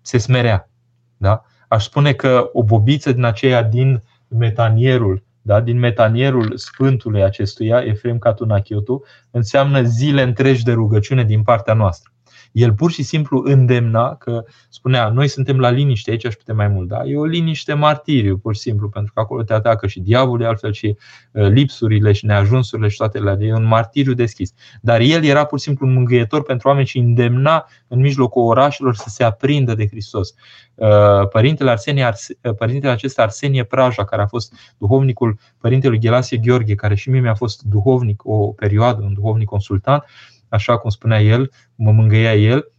[0.00, 0.70] Se smerea.
[1.16, 1.44] Da?
[1.68, 8.18] aș spune că o bobiță din aceea din metanierul, da, din metanierul Sfântului acestuia, Efrem
[8.18, 12.10] Catunachiotu, înseamnă zile întregi de rugăciune din partea noastră.
[12.52, 16.68] El pur și simplu îndemna că spunea, noi suntem la liniște, aici aș putea mai
[16.68, 17.04] mult, da?
[17.04, 20.72] E o liniște martiriu, pur și simplu, pentru că acolo te atacă și diavolul, altfel
[20.72, 20.96] și
[21.32, 23.36] uh, lipsurile și neajunsurile și toate alea.
[23.40, 24.52] E un martiriu deschis.
[24.80, 28.94] Dar el era pur și simplu un mângâietor pentru oameni și îndemna în mijlocul orașelor
[28.94, 30.34] să se aprindă de Hristos.
[30.74, 36.74] Uh, părintele, Arsenie, uh, părintele acesta Arsenie Praja, care a fost duhovnicul părintelui Ghelasie Gheorghe,
[36.74, 40.04] care și mie mi-a fost duhovnic o perioadă, un duhovnic consultant,
[40.48, 42.72] așa cum spunea el, mă mângâia el,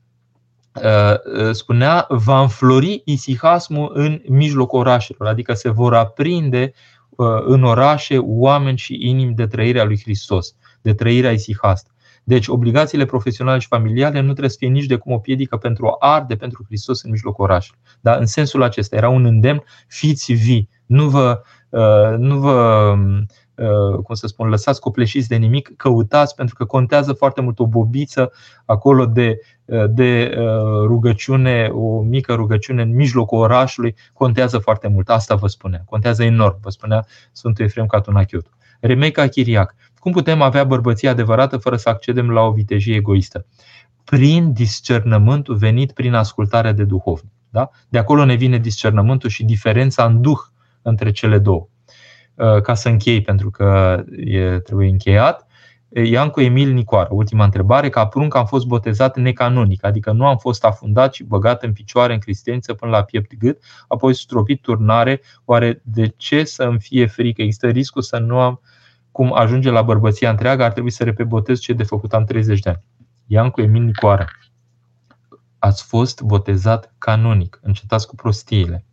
[0.83, 6.73] uh, uh, spunea, va înflori isihasmul în mijlocul orașelor, adică se vor aprinde
[7.09, 11.91] uh, în orașe oameni și inimi de trăirea lui Hristos, de trăirea isihast.
[12.23, 15.87] Deci, obligațiile profesionale și familiale nu trebuie să fie nici de cum o piedică pentru
[15.87, 17.79] a arde pentru Hristos în mijlocul orașelor.
[18.01, 21.41] Dar în sensul acesta era un îndemn, fiți vii, nu vă,
[22.17, 23.23] nu vă Uh,
[24.03, 28.31] cum să spun, lăsați copleșiți de nimic, căutați pentru că contează foarte mult o bobiță
[28.65, 35.09] acolo de, uh, de uh, rugăciune, o mică rugăciune în mijlocul orașului, contează foarte mult.
[35.09, 35.81] Asta vă spunea.
[35.85, 38.49] Contează enorm, vă spunea Sfântul Efrem Catunachiotu.
[38.79, 39.75] Remeca Chiriac.
[39.99, 43.45] Cum putem avea bărbăție adevărată fără să accedem la o vitejie egoistă?
[44.03, 47.31] Prin discernământul venit prin ascultarea de duhovnic.
[47.49, 47.69] Da?
[47.89, 50.39] De acolo ne vine discernământul și diferența în duh
[50.81, 51.67] între cele două.
[52.37, 55.47] Uh, ca să închei, pentru că e, trebuie încheiat.
[55.89, 60.65] Iancu Emil Nicoară, ultima întrebare, ca prunc am fost botezat necanonic, adică nu am fost
[60.65, 65.81] afundat și băgat în picioare în cristianță până la piept gât, apoi stropit turnare, oare
[65.83, 67.41] de ce să îmi fie frică?
[67.41, 68.61] Există riscul să nu am
[69.11, 72.59] cum ajunge la bărbăția întreagă, ar trebui să repet botez ce de făcut am 30
[72.59, 72.83] de ani.
[73.25, 74.27] Iancu Emil Nicoară,
[75.59, 78.85] ați fost botezat canonic, încetați cu prostiile.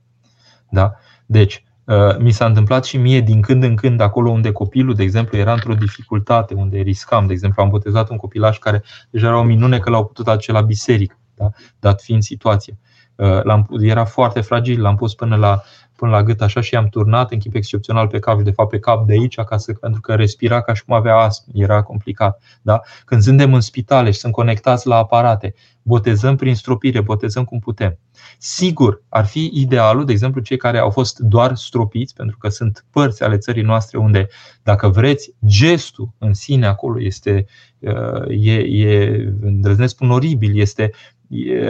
[0.68, 0.94] Da?
[1.26, 1.73] Deci, Uh,
[2.18, 5.52] mi s-a întâmplat și mie din când în când acolo unde copilul, de exemplu, era
[5.52, 7.26] într-o dificultate, unde riscam.
[7.26, 10.52] De exemplu, am botezat un copilaș care deja era o minune că l-au putut aduce
[10.52, 11.50] la biserică, da?
[11.78, 12.74] dat fiind situația.
[13.16, 15.62] Uh, l-am, era foarte fragil, l-am pus până la,
[15.96, 18.78] până la gât așa și am turnat în chip excepțional pe cap, de fapt pe
[18.78, 22.42] cap de aici, ca să, pentru că respira ca și cum avea astm, era complicat.
[22.62, 22.80] Da?
[23.04, 27.98] Când suntem în spitale și sunt conectați la aparate, botezăm prin stropire, botezăm cum putem.
[28.38, 32.84] Sigur, ar fi idealul, de exemplu, cei care au fost doar stropiți, pentru că sunt
[32.90, 34.28] părți ale țării noastre unde,
[34.62, 37.46] dacă vreți, gestul în sine acolo este,
[37.78, 40.90] uh, e, e îndrăznesc spun oribil, este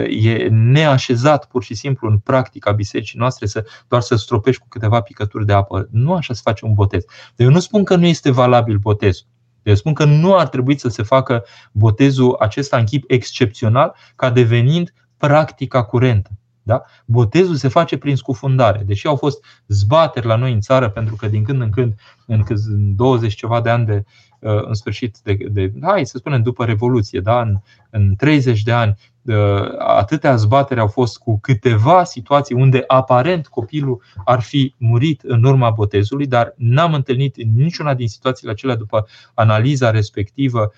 [0.09, 5.01] e neașezat pur și simplu în practica bisericii noastre să doar să stropești cu câteva
[5.01, 5.87] picături de apă.
[5.91, 7.03] Nu așa se face un botez.
[7.35, 9.27] eu nu spun că nu este valabil botezul.
[9.63, 14.29] Eu spun că nu ar trebui să se facă botezul acesta în chip excepțional ca
[14.29, 16.29] devenind practica curentă.
[16.63, 16.83] Da?
[17.05, 18.83] Botezul se face prin scufundare.
[18.85, 21.93] Deși au fost zbateri la noi în țară, pentru că din când în când,
[22.27, 24.03] în 20 ceva de ani de, uh,
[24.39, 27.41] în sfârșit, de, de, hai să spunem după Revoluție, da?
[27.41, 27.55] în,
[27.89, 28.95] în 30 de ani,
[29.77, 35.69] atâtea zbatere au fost cu câteva situații unde aparent copilul ar fi murit în urma
[35.69, 40.71] botezului, dar n-am întâlnit niciuna din situațiile acelea după analiza respectivă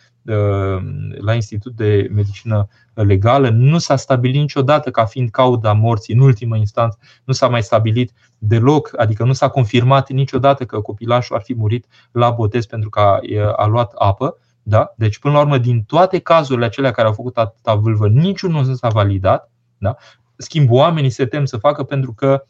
[1.17, 3.49] la Institut de Medicină Legală.
[3.49, 8.11] Nu s-a stabilit niciodată ca fiind cauda morții în ultimă instanță, nu s-a mai stabilit
[8.37, 12.99] deloc, adică nu s-a confirmat niciodată că copilașul ar fi murit la botez pentru că
[12.99, 13.19] a,
[13.55, 14.37] a luat apă.
[14.63, 14.93] Da?
[14.95, 18.73] Deci, până la urmă, din toate cazurile acelea care au făcut atâta vâlvă, niciunul nu
[18.73, 19.51] s-a validat.
[19.77, 19.95] Da?
[20.37, 22.45] Schimb, oamenii se tem să facă pentru că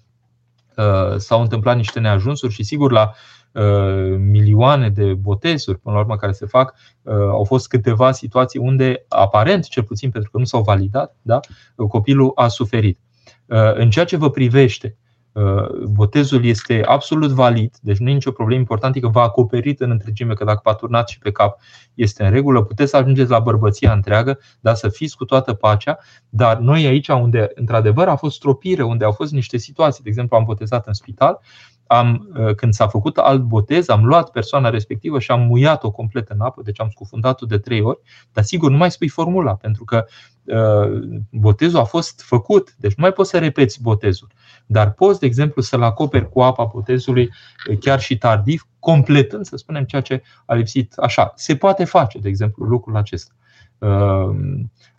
[0.76, 3.37] uh, s-au întâmplat niște neajunsuri și, sigur, la uh,
[4.18, 9.06] milioane de botezuri, până la urmă, care se fac, uh, au fost câteva situații unde,
[9.08, 11.40] aparent, cel puțin pentru că nu s-au validat, da?
[11.76, 13.00] copilul a suferit.
[13.46, 14.98] Uh, în ceea ce vă privește,
[15.38, 18.60] Uh, botezul este absolut valid, deci nu e nicio problemă.
[18.60, 21.60] Important e că va acoperit în întregime, că dacă v-a turnat și pe cap
[21.94, 25.98] este în regulă, puteți să ajungeți la bărbăția întreagă, dar să fiți cu toată pacea.
[26.30, 30.38] Dar noi aici, unde într-adevăr a fost stropire, unde au fost niște situații, de exemplu,
[30.38, 31.40] am botezat în spital,
[31.88, 36.30] am, uh, când s-a făcut alt botez, am luat persoana respectivă și am muiat-o complet
[36.30, 38.00] în apă, deci am scufundat-o de trei ori,
[38.34, 40.06] dar sigur nu mai spui formula, pentru că
[40.44, 44.28] uh, botezul a fost făcut, deci nu mai poți să repeți botezul.
[44.66, 47.30] Dar poți, de exemplu, să-l acoperi cu apa botezului
[47.70, 50.94] uh, chiar și tardiv, completând, să spunem, ceea ce a lipsit.
[50.98, 53.32] Așa, se poate face, de exemplu, lucrul acesta.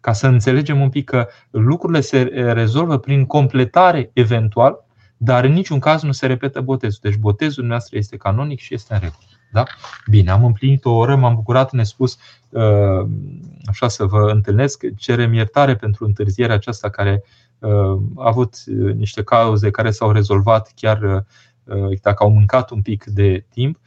[0.01, 2.23] Ca să înțelegem un pic că lucrurile se
[2.53, 4.87] rezolvă prin completare eventual
[5.19, 7.01] dar în niciun caz nu se repetă botezul.
[7.03, 9.23] Deci botezul nostru este canonic și este în regulă.
[9.53, 9.65] Da?
[10.11, 13.07] Bine, am împlinit o oră, m-am bucurat nespus uh,
[13.67, 14.85] așa să vă întâlnesc.
[14.97, 17.25] Cerem iertare pentru întârzierea aceasta care
[17.59, 21.27] uh, a avut uh, niște cauze care s-au rezolvat chiar
[22.03, 23.79] dacă au mâncat un pic de timp.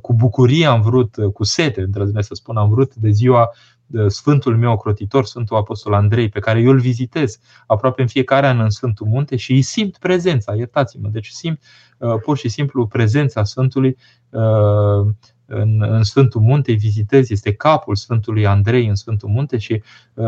[0.00, 3.50] Cu bucurie am vrut, cu sete, îndrăznesc să spun, am vrut de ziua
[4.06, 8.60] Sfântul meu ocrotitor, Sfântul Apostol Andrei, pe care eu îl vizitez aproape în fiecare an
[8.60, 11.62] în Sfântul Munte și îi simt prezența, iertați-mă, deci simt
[11.98, 13.96] uh, pur și simplu prezența Sfântului
[14.30, 15.06] uh,
[15.46, 19.82] în, în Sfântul Munte, vizitez, este capul Sfântului Andrei în Sfântul Munte și
[20.14, 20.26] uh,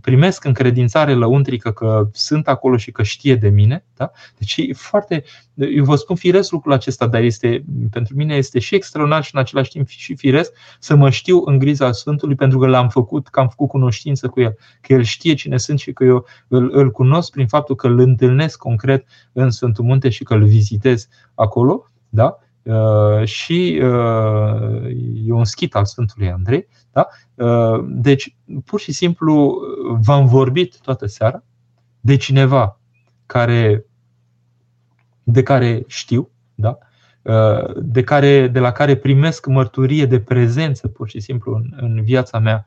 [0.00, 3.84] primesc încredințare lăuntrică că sunt acolo și că știe de mine.
[3.96, 4.10] Da?
[4.38, 8.74] Deci e foarte, eu vă spun firesc lucrul acesta, dar este, pentru mine este și
[8.74, 12.66] extraordinar și în același timp și firesc să mă știu în griza Sfântului pentru că
[12.66, 16.04] l-am făcut, că am făcut cunoștință cu el, că el știe cine sunt și că
[16.04, 20.34] eu îl, îl cunosc prin faptul că îl întâlnesc concret în Sfântul Munte și că
[20.34, 21.88] îl vizitez acolo.
[22.08, 22.38] Da?
[22.64, 24.84] Uh, și uh,
[25.26, 26.68] e un schit al Sfântului Andrei.
[26.92, 27.08] Da?
[27.34, 29.60] Uh, deci, pur și simplu,
[30.00, 31.42] v-am vorbit toată seara
[32.00, 32.80] de cineva
[33.26, 33.84] care,
[35.22, 36.78] de care știu, da?
[37.76, 42.38] de, care, de la care primesc mărturie de prezență, pur și simplu, în, în viața
[42.38, 42.66] mea,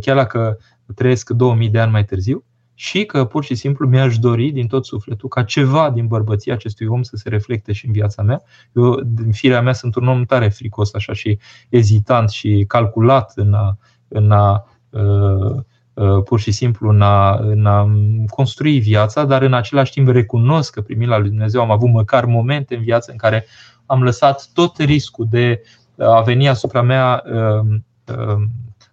[0.00, 0.58] chiar dacă
[0.94, 2.44] trăiesc 2000 de ani mai târziu
[2.80, 6.86] și că pur și simplu mi-aș dori din tot sufletul ca ceva din bărbăția acestui
[6.86, 8.42] om să se reflecte și în viața mea.
[8.72, 13.54] Eu, din firea mea, sunt un om tare fricos așa și ezitant și calculat în
[13.54, 13.78] a,
[14.08, 15.56] în a uh,
[15.94, 17.90] uh, pur și simplu în a, în a
[18.28, 22.24] construi viața, dar în același timp recunosc că primit la lui Dumnezeu am avut măcar
[22.24, 23.46] momente în viață în care
[23.86, 25.62] am lăsat tot riscul de
[25.98, 27.66] a veni asupra mea uh,
[28.16, 28.42] uh,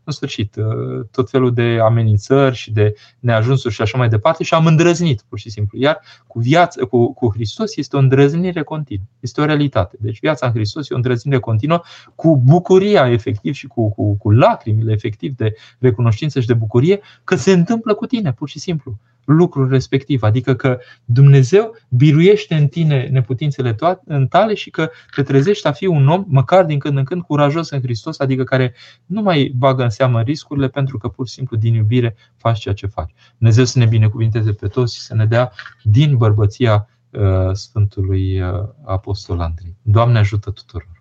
[0.08, 4.54] în sfârșit, uh, tot felul de amenințări și de neajunsuri și așa mai departe și
[4.54, 5.78] am îndrăznit pur și simplu.
[5.80, 9.98] Iar cu, viața, cu, cu Hristos este o îndrăznire continuă, este o realitate.
[10.00, 11.82] Deci viața în Hristos e o îndrăznire continuă
[12.16, 17.36] cu bucuria efectiv și cu, cu, cu lacrimile efectiv de recunoștință și de bucurie că
[17.36, 18.98] se întâmplă cu tine, pur și simplu
[19.28, 20.24] lucrul respectiv.
[20.24, 23.76] Adică că Dumnezeu biruiește în tine neputințele
[24.06, 27.22] în tale și că te trezești a fi un om, măcar din când în când,
[27.22, 28.74] curajos în Hristos, adică care
[29.06, 32.74] nu mai bagă în seamă riscurile pentru că pur și simplu din iubire faci ceea
[32.74, 33.14] ce faci.
[33.38, 35.52] Dumnezeu să ne binecuvinteze pe toți și să ne dea
[35.84, 38.50] din bărbăția uh, Sfântului uh,
[38.86, 39.76] Apostol Andrei.
[39.82, 40.97] Doamne ajută tuturor!